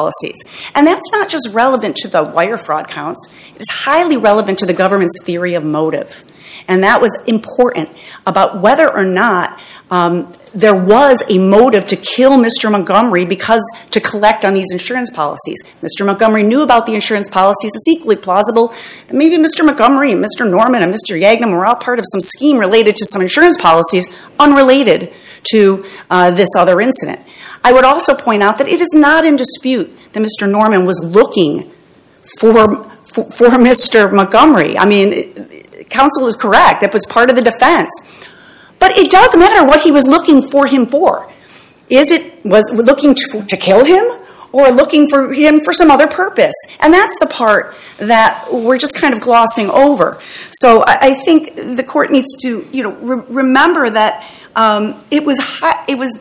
And 0.74 0.88
that's 0.88 1.12
not 1.12 1.30
just 1.30 1.50
relevant 1.52 1.96
to 1.98 2.08
the 2.08 2.24
wire 2.24 2.58
fraud 2.58 2.88
counts, 2.88 3.28
it's 3.56 3.72
highly 3.72 4.18
relevant 4.18 4.60
to 4.60 4.66
the 4.66 4.74
government's 4.74 5.22
theory 5.24 5.56
of 5.56 5.64
motive. 5.64 6.24
And 6.68 6.84
that 6.84 7.02
was 7.02 7.18
important 7.28 7.90
about 8.26 8.62
whether 8.62 8.92
or 8.92 9.06
not 9.06 9.60
um, 9.92 10.34
there 10.54 10.76
was 10.76 11.22
a 11.30 11.38
motive 11.38 11.86
to 11.88 11.96
kill 11.96 12.32
Mr. 12.32 12.72
Montgomery 12.72 13.26
because 13.26 13.62
to 13.92 14.00
collect 14.00 14.44
on 14.44 14.54
these 14.54 14.72
insurance 14.72 15.12
policies. 15.12 15.62
Mr. 15.82 16.06
Montgomery 16.06 16.44
knew 16.44 16.62
about 16.62 16.86
the 16.86 16.94
insurance 16.94 17.30
policies. 17.30 17.72
It's 17.76 17.88
equally 17.88 18.16
plausible 18.16 18.70
that 19.08 19.14
maybe 19.14 19.38
Mr. 19.38 19.64
Montgomery 19.64 20.12
and 20.12 20.24
Mr. 20.24 20.50
Norman 20.50 20.82
and 20.82 20.92
Mr. 20.92 21.20
Yaghnam 21.22 21.52
were 21.52 21.66
all 21.66 21.76
part 21.76 22.00
of 22.00 22.06
some 22.12 22.22
scheme 22.22 22.58
related 22.58 22.96
to 22.96 23.06
some 23.06 23.22
insurance 23.22 23.58
policies 23.58 24.08
unrelated 24.40 25.14
to 25.52 25.86
uh, 26.10 26.32
this 26.32 26.50
other 26.56 26.82
incident. 26.82 27.22
I 27.64 27.74
would 27.74 27.84
also 27.86 28.14
point 28.16 28.44
out 28.44 28.58
that 28.60 28.68
it 28.68 28.82
is 28.82 28.90
not 28.94 29.26
in 29.26 29.36
dispute 29.36 29.96
that 30.14 30.22
Mr. 30.22 30.50
Norman 30.50 30.86
was 30.86 31.00
looking 31.04 31.72
for, 32.40 32.84
for, 33.04 33.26
for 33.32 33.50
Mr. 33.50 34.14
Montgomery. 34.14 34.78
I 34.78 34.86
mean, 34.86 35.34
counsel 35.90 36.28
is 36.28 36.36
correct. 36.36 36.84
It 36.84 36.94
was 36.94 37.06
part 37.06 37.30
of 37.30 37.36
the 37.36 37.42
defense. 37.42 37.90
But 38.80 38.98
it 38.98 39.10
does 39.10 39.36
matter 39.36 39.66
what 39.66 39.82
he 39.82 39.92
was 39.92 40.06
looking 40.06 40.42
for 40.42 40.68
him 40.68 40.86
for. 40.86 41.32
Is 41.90 42.12
it 42.12 42.44
was 42.46 42.70
looking 42.74 43.14
to, 43.16 43.46
to 43.46 43.58
kill 43.58 43.86
him 43.86 44.20
or 44.52 44.70
looking 44.70 45.08
for 45.08 45.34
him 45.34 45.60
for 45.60 45.72
some 45.72 45.92
other 45.92 46.08
purpose? 46.08 46.54
And 46.80 46.94
that's 46.94 47.18
the 47.20 47.28
part 47.28 47.76
that 47.98 48.48
we're 48.52 48.78
just 48.78 48.96
kind 48.96 49.14
of 49.14 49.22
glossing 49.22 49.70
over. 49.70 50.22
So 50.52 50.84
I, 50.86 51.14
think 51.14 51.56
the 51.56 51.84
court 51.84 52.12
needs 52.12 52.36
to, 52.42 52.68
you 52.72 52.84
know, 52.84 52.92
re- 52.92 53.26
remember 53.30 53.90
that 53.90 54.30
it 55.12 55.24
was 55.26 55.39
hot, 55.39 55.86
it 55.88 55.98
was 55.98 56.12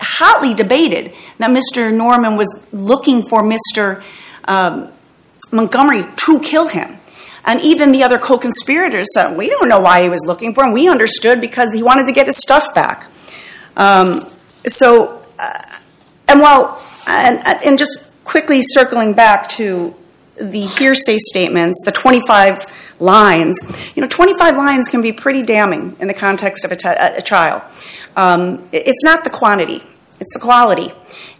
hotly 0.00 0.54
debated 0.54 1.14
that 1.38 1.50
Mr. 1.50 1.92
Norman 1.92 2.36
was 2.36 2.66
looking 2.72 3.22
for 3.22 3.42
Mr. 3.42 4.02
Um, 4.44 4.92
Montgomery 5.52 6.04
to 6.16 6.40
kill 6.40 6.68
him. 6.68 6.98
And 7.44 7.60
even 7.60 7.92
the 7.92 8.02
other 8.02 8.18
co 8.18 8.38
conspirators 8.38 9.06
said, 9.14 9.36
We 9.36 9.48
don't 9.48 9.68
know 9.68 9.78
why 9.78 10.02
he 10.02 10.08
was 10.08 10.26
looking 10.26 10.54
for 10.54 10.64
him. 10.64 10.72
We 10.72 10.88
understood 10.88 11.40
because 11.40 11.72
he 11.72 11.82
wanted 11.82 12.06
to 12.06 12.12
get 12.12 12.26
his 12.26 12.36
stuff 12.38 12.74
back. 12.74 13.08
Um, 13.76 14.28
so, 14.66 15.24
uh, 15.38 15.78
and 16.26 16.40
while, 16.40 16.82
and, 17.06 17.40
and 17.64 17.78
just 17.78 18.10
quickly 18.24 18.62
circling 18.62 19.14
back 19.14 19.48
to 19.50 19.94
the 20.34 20.62
hearsay 20.62 21.18
statements, 21.18 21.80
the 21.84 21.92
25 21.92 22.66
lines, 22.98 23.58
you 23.94 24.02
know, 24.02 24.08
25 24.08 24.56
lines 24.56 24.88
can 24.88 25.02
be 25.02 25.12
pretty 25.12 25.42
damning 25.42 25.96
in 26.00 26.08
the 26.08 26.14
context 26.14 26.64
of 26.64 26.72
a, 26.72 26.76
t- 26.76 26.88
a 26.88 27.22
trial. 27.22 27.64
Um, 28.16 28.68
it's 28.72 29.04
not 29.04 29.24
the 29.24 29.30
quantity, 29.30 29.82
it's 30.20 30.32
the 30.32 30.40
quality. 30.40 30.90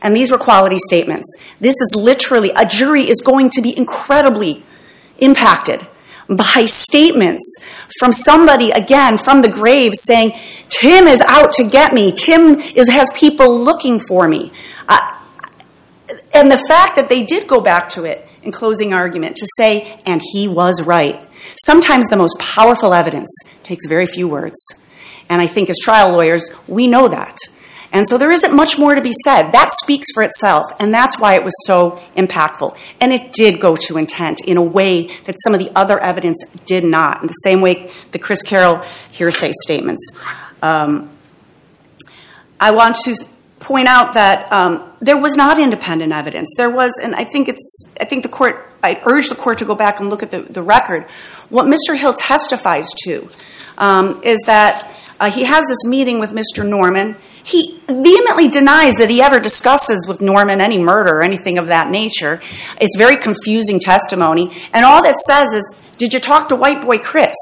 And 0.03 0.15
these 0.15 0.31
were 0.31 0.39
quality 0.39 0.79
statements. 0.79 1.37
This 1.61 1.75
is 1.81 1.95
literally, 1.95 2.51
a 2.55 2.67
jury 2.67 3.03
is 3.03 3.21
going 3.21 3.51
to 3.51 3.63
be 3.63 3.77
incredibly 3.77 4.63
impacted 5.19 5.87
by 6.29 6.67
statements 6.67 7.45
from 7.99 8.13
somebody, 8.13 8.71
again, 8.71 9.17
from 9.17 9.43
the 9.43 9.49
grave 9.49 9.93
saying, 9.95 10.33
Tim 10.69 11.07
is 11.07 11.21
out 11.23 11.53
to 11.53 11.65
get 11.65 11.93
me. 11.93 12.13
Tim 12.13 12.59
is, 12.59 12.89
has 12.91 13.09
people 13.15 13.59
looking 13.59 13.99
for 13.99 14.29
me. 14.29 14.53
Uh, 14.89 15.09
and 16.35 16.51
the 16.51 16.59
fact 16.59 16.97
that 16.97 17.09
they 17.09 17.23
did 17.23 17.49
go 17.49 17.61
back 17.61 17.89
to 17.91 18.05
it 18.05 18.29
in 18.43 18.53
closing 18.53 18.93
argument 18.93 19.37
to 19.37 19.47
say, 19.57 20.01
and 20.05 20.21
he 20.33 20.49
was 20.49 20.83
right. 20.83 21.26
Sometimes 21.65 22.07
the 22.07 22.17
most 22.17 22.39
powerful 22.39 22.95
evidence 22.95 23.31
takes 23.63 23.87
very 23.87 24.07
few 24.07 24.29
words. 24.29 24.57
And 25.29 25.41
I 25.41 25.47
think 25.47 25.71
as 25.71 25.79
trial 25.79 26.13
lawyers, 26.13 26.51
we 26.69 26.87
know 26.87 27.09
that. 27.09 27.37
And 27.93 28.07
so 28.07 28.19
there 28.19 28.31
isn't 28.31 28.55
much 28.55 28.79
more 28.79 28.95
to 28.95 29.01
be 29.01 29.13
said. 29.25 29.53
That 29.53 29.71
speaks 29.81 30.09
for 30.13 30.23
itself, 30.23 30.65
and 30.79 30.93
that's 30.93 31.19
why 31.19 31.35
it 31.35 31.45
was 31.45 31.55
so 31.65 32.01
impactful. 32.17 32.77
And 33.01 33.13
it 33.13 33.33
did 33.33 33.61
go 33.61 33.77
to 33.77 33.97
intent 33.97 34.41
in 34.41 34.57
a 34.57 34.63
way 34.63 35.07
that 35.25 35.37
some 35.43 35.55
of 35.55 35.61
the 35.61 35.71
other 35.75 35.99
evidence 35.99 36.45
did 36.67 36.85
not, 36.85 37.23
in 37.23 37.29
the 37.29 37.33
same 37.33 37.61
way 37.61 37.91
the 38.11 38.19
Chris 38.19 38.43
Carroll 38.43 38.83
hearsay 39.11 39.53
statements. 39.63 40.11
Um, 40.63 41.11
I 42.59 42.73
want 42.73 42.97
to 42.97 43.15
point 43.67 43.89
out 43.89 44.15
that 44.15 44.51
um, 44.53 44.93
there 45.01 45.19
was 45.19 45.37
not 45.37 45.59
independent 45.59 46.13
evidence. 46.13 46.55
There 46.57 46.71
was, 46.71 46.93
and 47.03 47.17
I 47.17 47.25
think 47.25 47.49
it's, 47.49 47.83
I 48.01 48.05
think 48.05 48.23
the 48.23 48.29
court, 48.29 48.71
I 48.83 49.03
urge 49.05 49.29
the 49.29 49.35
court 49.35 49.59
to 49.59 49.65
go 49.65 49.75
back 49.75 49.99
and 49.99 50.09
look 50.09 50.23
at 50.23 50.31
the, 50.31 50.63
record. 50.63 51.03
What 51.49 51.67
Mr. 51.67 51.99
Hill 51.99 52.13
testifies 52.13 52.89
to 53.05 53.29
um, 53.77 54.23
is 54.23 54.39
that 54.47 54.97
uh, 55.19 55.31
he 55.33 55.45
has 55.45 55.65
this 55.67 55.85
meeting 55.85 56.21
with 56.21 56.31
Mr. 56.31 56.67
Norman. 56.67 57.17
He 57.43 57.81
vehemently 57.89 58.49
denies 58.49 58.95
that 58.95 59.11
he 59.11 59.21
ever 59.21 59.41
discusses 59.41 60.07
with 60.07 60.21
Norman 60.21 60.61
any 60.61 60.79
murder 60.79 61.17
or 61.17 61.23
anything 61.23 61.59
of 61.59 61.67
that 61.67 61.91
nature. 61.91 62.41
It's 62.81 62.97
very 62.97 63.17
confusing 63.17 63.81
testimony. 63.81 64.53
And 64.73 64.85
all 64.85 65.03
that 65.03 65.19
says 65.21 65.53
is, 65.55 65.69
Did 65.99 66.15
you 66.15 66.21
talk 66.21 66.49
to 66.51 66.57
white 66.57 66.83
boy 66.83 66.99
Chris? 66.99 67.35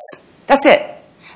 That's 0.47 0.65
it. 0.65 0.91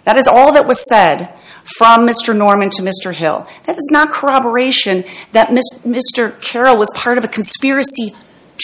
That 0.05 0.17
is 0.17 0.27
all 0.27 0.53
that 0.55 0.67
was 0.67 0.83
said 0.89 1.38
from 1.77 2.07
Mr. 2.07 2.37
Norman 2.37 2.71
to 2.71 2.83
Mr. 2.83 3.13
Hill. 3.13 3.47
That 3.67 3.77
is 3.77 3.89
not 3.91 4.11
corroboration 4.11 5.05
that 5.33 5.49
Mr. 5.49 6.41
Carroll 6.41 6.77
was 6.77 6.91
part 6.95 7.19
of 7.19 7.25
a 7.25 7.29
conspiracy 7.29 8.15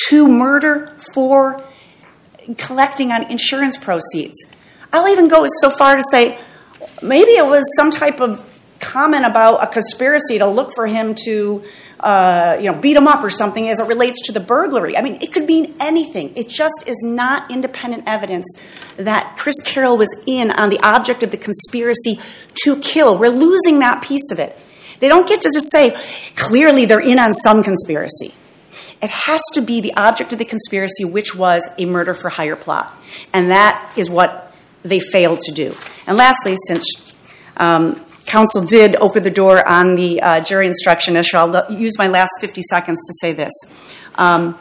to 0.09 0.29
murder 0.29 0.97
for 1.13 1.63
collecting 2.57 3.11
on 3.13 3.31
insurance 3.31 3.77
proceeds. 3.77 4.35
I'll 4.93 5.09
even 5.09 5.29
go 5.29 5.47
so 5.61 5.71
far 5.71 5.97
to 5.97 6.03
say 6.11 6.39
maybe 7.03 7.33
it 7.33 7.47
was 7.47 7.65
some 7.77 7.91
type 7.91 8.21
of 8.21 8.51
comment 8.81 9.25
about 9.25 9.63
a 9.63 9.67
conspiracy 9.67 10.39
to 10.39 10.47
look 10.47 10.71
for 10.75 10.87
him 10.87 11.15
to 11.25 11.65
uh, 12.05 12.59
you 12.61 12.71
know, 12.71 12.79
beat 12.79 12.99
him 12.99 13.09
up 13.09 13.25
or 13.25 13.31
something 13.31 13.67
as 13.67 13.81
it 13.81 13.89
relates 13.89 14.21
to 14.27 14.33
the 14.33 14.39
burglary. 14.39 14.95
I 14.95 15.01
mean, 15.01 15.17
it 15.23 15.33
could 15.33 15.47
mean 15.47 15.75
anything. 15.81 16.37
It 16.37 16.51
just 16.51 16.85
is 16.87 17.03
not 17.03 17.51
independent 17.51 18.05
evidence 18.07 18.45
that 18.99 19.37
Chris 19.39 19.59
Carroll 19.65 19.97
was 19.97 20.15
in 20.27 20.51
on 20.51 20.69
the 20.69 20.79
object 20.81 21.23
of 21.23 21.31
the 21.31 21.39
conspiracy 21.39 22.21
to 22.65 22.77
kill. 22.77 23.17
We're 23.17 23.31
losing 23.31 23.79
that 23.79 24.03
piece 24.03 24.31
of 24.31 24.39
it. 24.39 24.59
They 25.01 25.09
don't 25.09 25.27
get 25.27 25.41
to 25.41 25.51
just 25.51 25.73
say, 25.73 25.97
clearly 26.37 26.85
they're 26.85 27.01
in 27.01 27.19
on 27.19 27.33
some 27.33 27.63
conspiracy. 27.63 28.35
It 29.01 29.09
has 29.09 29.43
to 29.55 29.63
be 29.63 29.81
the 29.81 29.95
object 29.95 30.35
of 30.35 30.39
the 30.39 30.45
conspiracy, 30.45 31.07
which 31.07 31.35
was 31.35 31.67
a 31.79 31.87
murder 31.87 32.13
for 32.13 32.29
hire 32.29 32.55
plot. 32.55 32.95
And 33.33 33.51
that 33.51 33.93
is 33.97 34.11
what 34.11 34.55
they 34.83 35.01
failed 35.01 35.41
to 35.41 35.53
do. 35.53 35.75
And 36.07 36.19
lastly, 36.19 36.57
since 36.67 37.15
um, 37.57 38.04
counsel 38.27 38.65
did 38.65 38.97
open 38.97 39.23
the 39.23 39.31
door 39.31 39.67
on 39.69 39.97
the 39.97 40.21
uh, 40.21 40.41
jury 40.41 40.67
instruction 40.67 41.17
issue. 41.17 41.37
I'll 41.37 41.73
use 41.73 41.99
my 41.99 42.09
last 42.09 42.31
50 42.41 42.63
seconds 42.63 43.01
to 43.07 43.15
say 43.21 43.33
this. 43.33 43.53
Um, 44.17 44.59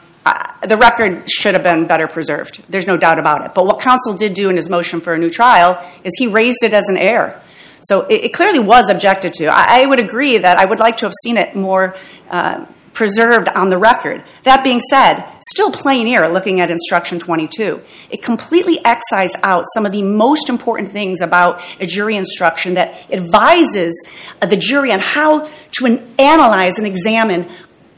the 0.68 0.78
record 0.78 1.30
should 1.30 1.54
have 1.54 1.64
been 1.64 1.88
better 1.88 2.08
preserved. 2.08 2.64
There's 2.70 2.88
no 2.88 2.98
doubt 2.98 3.20
about 3.20 3.46
it. 3.46 3.54
But 3.54 3.66
what 3.66 3.80
counsel 3.82 4.16
did 4.16 4.34
do 4.34 4.50
in 4.50 4.56
his 4.56 4.70
motion 4.70 5.02
for 5.02 5.14
a 5.14 5.18
new 5.18 5.30
trial 5.30 5.84
is 6.04 6.14
he 6.18 6.28
raised 6.28 6.64
it 6.64 6.74
as 6.74 6.86
an 6.88 6.98
error. 6.98 7.42
So 7.82 8.02
it, 8.02 8.26
it 8.26 8.34
clearly 8.34 8.60
was 8.60 8.90
objected 8.90 9.34
to. 9.34 9.48
I, 9.48 9.82
I, 9.82 9.86
would 9.86 10.00
agree 10.00 10.38
that 10.38 10.58
I 10.58 10.64
would 10.64 10.80
like 10.80 10.98
to 10.98 11.06
have 11.06 11.14
seen 11.24 11.36
it 11.36 11.54
more 11.54 11.98
uh, 12.30 12.66
preserved 12.94 13.50
on 13.50 13.70
the 13.70 13.78
record. 13.78 14.24
That 14.44 14.64
being 14.64 14.80
said, 14.80 15.26
still 15.42 15.72
plain 15.72 16.08
error 16.08 16.30
looking 16.30 16.60
at 16.60 16.70
instruction 16.70 17.20
22. 17.20 17.82
It 18.10 18.22
completely 18.22 18.80
excised 18.86 19.36
out 19.44 19.66
some 19.74 19.86
of 19.86 19.92
the 19.92 20.04
most 20.04 20.50
important 20.50 20.90
things 20.90 21.22
about 21.22 21.62
a 21.80 21.86
jury 21.86 22.16
instruction 22.16 22.76
that 22.76 23.12
advises 23.12 24.04
uh, 24.42 24.46
the 24.46 24.58
jury 24.58 24.92
on 24.92 25.00
how 25.00 25.50
to 25.72 26.14
analyze 26.20 26.78
and 26.78 26.86
examine 26.86 27.50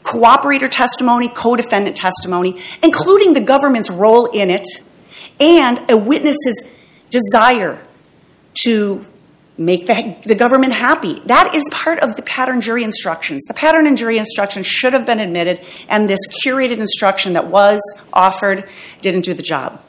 cooperator 0.02 0.70
testimony, 0.70 1.28
co-defendant 1.28 1.96
testimony, 1.96 2.60
including 2.82 3.32
the 3.32 3.40
government's 3.40 3.90
role 3.90 4.26
in 4.26 4.50
it, 4.50 4.66
and 5.40 5.80
a 5.90 5.96
witness's 5.96 6.62
desire 7.10 7.82
to 8.64 9.04
make 9.58 9.86
the, 9.86 10.16
the 10.24 10.34
government 10.34 10.72
happy. 10.72 11.20
That 11.26 11.54
is 11.54 11.64
part 11.70 12.00
of 12.00 12.16
the 12.16 12.22
pattern 12.22 12.60
jury 12.60 12.84
instructions. 12.84 13.42
The 13.48 13.54
pattern 13.54 13.86
and 13.86 13.96
jury 13.96 14.18
instructions 14.18 14.66
should 14.66 14.92
have 14.92 15.06
been 15.06 15.20
admitted, 15.20 15.66
and 15.88 16.08
this 16.08 16.20
curated 16.44 16.78
instruction 16.78 17.34
that 17.34 17.46
was 17.46 17.80
offered 18.12 18.68
didn't 19.00 19.22
do 19.24 19.34
the 19.34 19.42
job. 19.42 19.82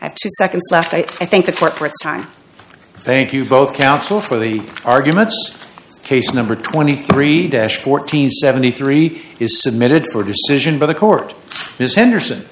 I 0.00 0.06
have 0.06 0.14
two 0.14 0.28
seconds 0.38 0.64
left. 0.70 0.92
I, 0.92 0.98
I 0.98 1.26
thank 1.26 1.46
the 1.46 1.52
court 1.52 1.72
for 1.72 1.86
its 1.86 1.98
time. 2.02 2.24
Thank 3.06 3.32
you, 3.32 3.44
both 3.44 3.74
counsel, 3.74 4.20
for 4.20 4.38
the 4.38 4.62
arguments. 4.84 5.62
Case 6.02 6.32
number 6.32 6.54
23 6.54 7.48
1473 7.50 9.22
is 9.40 9.62
submitted 9.62 10.06
for 10.12 10.22
decision 10.22 10.78
by 10.78 10.86
the 10.86 10.94
court. 10.94 11.34
Ms. 11.78 11.94
Henderson. 11.94 12.44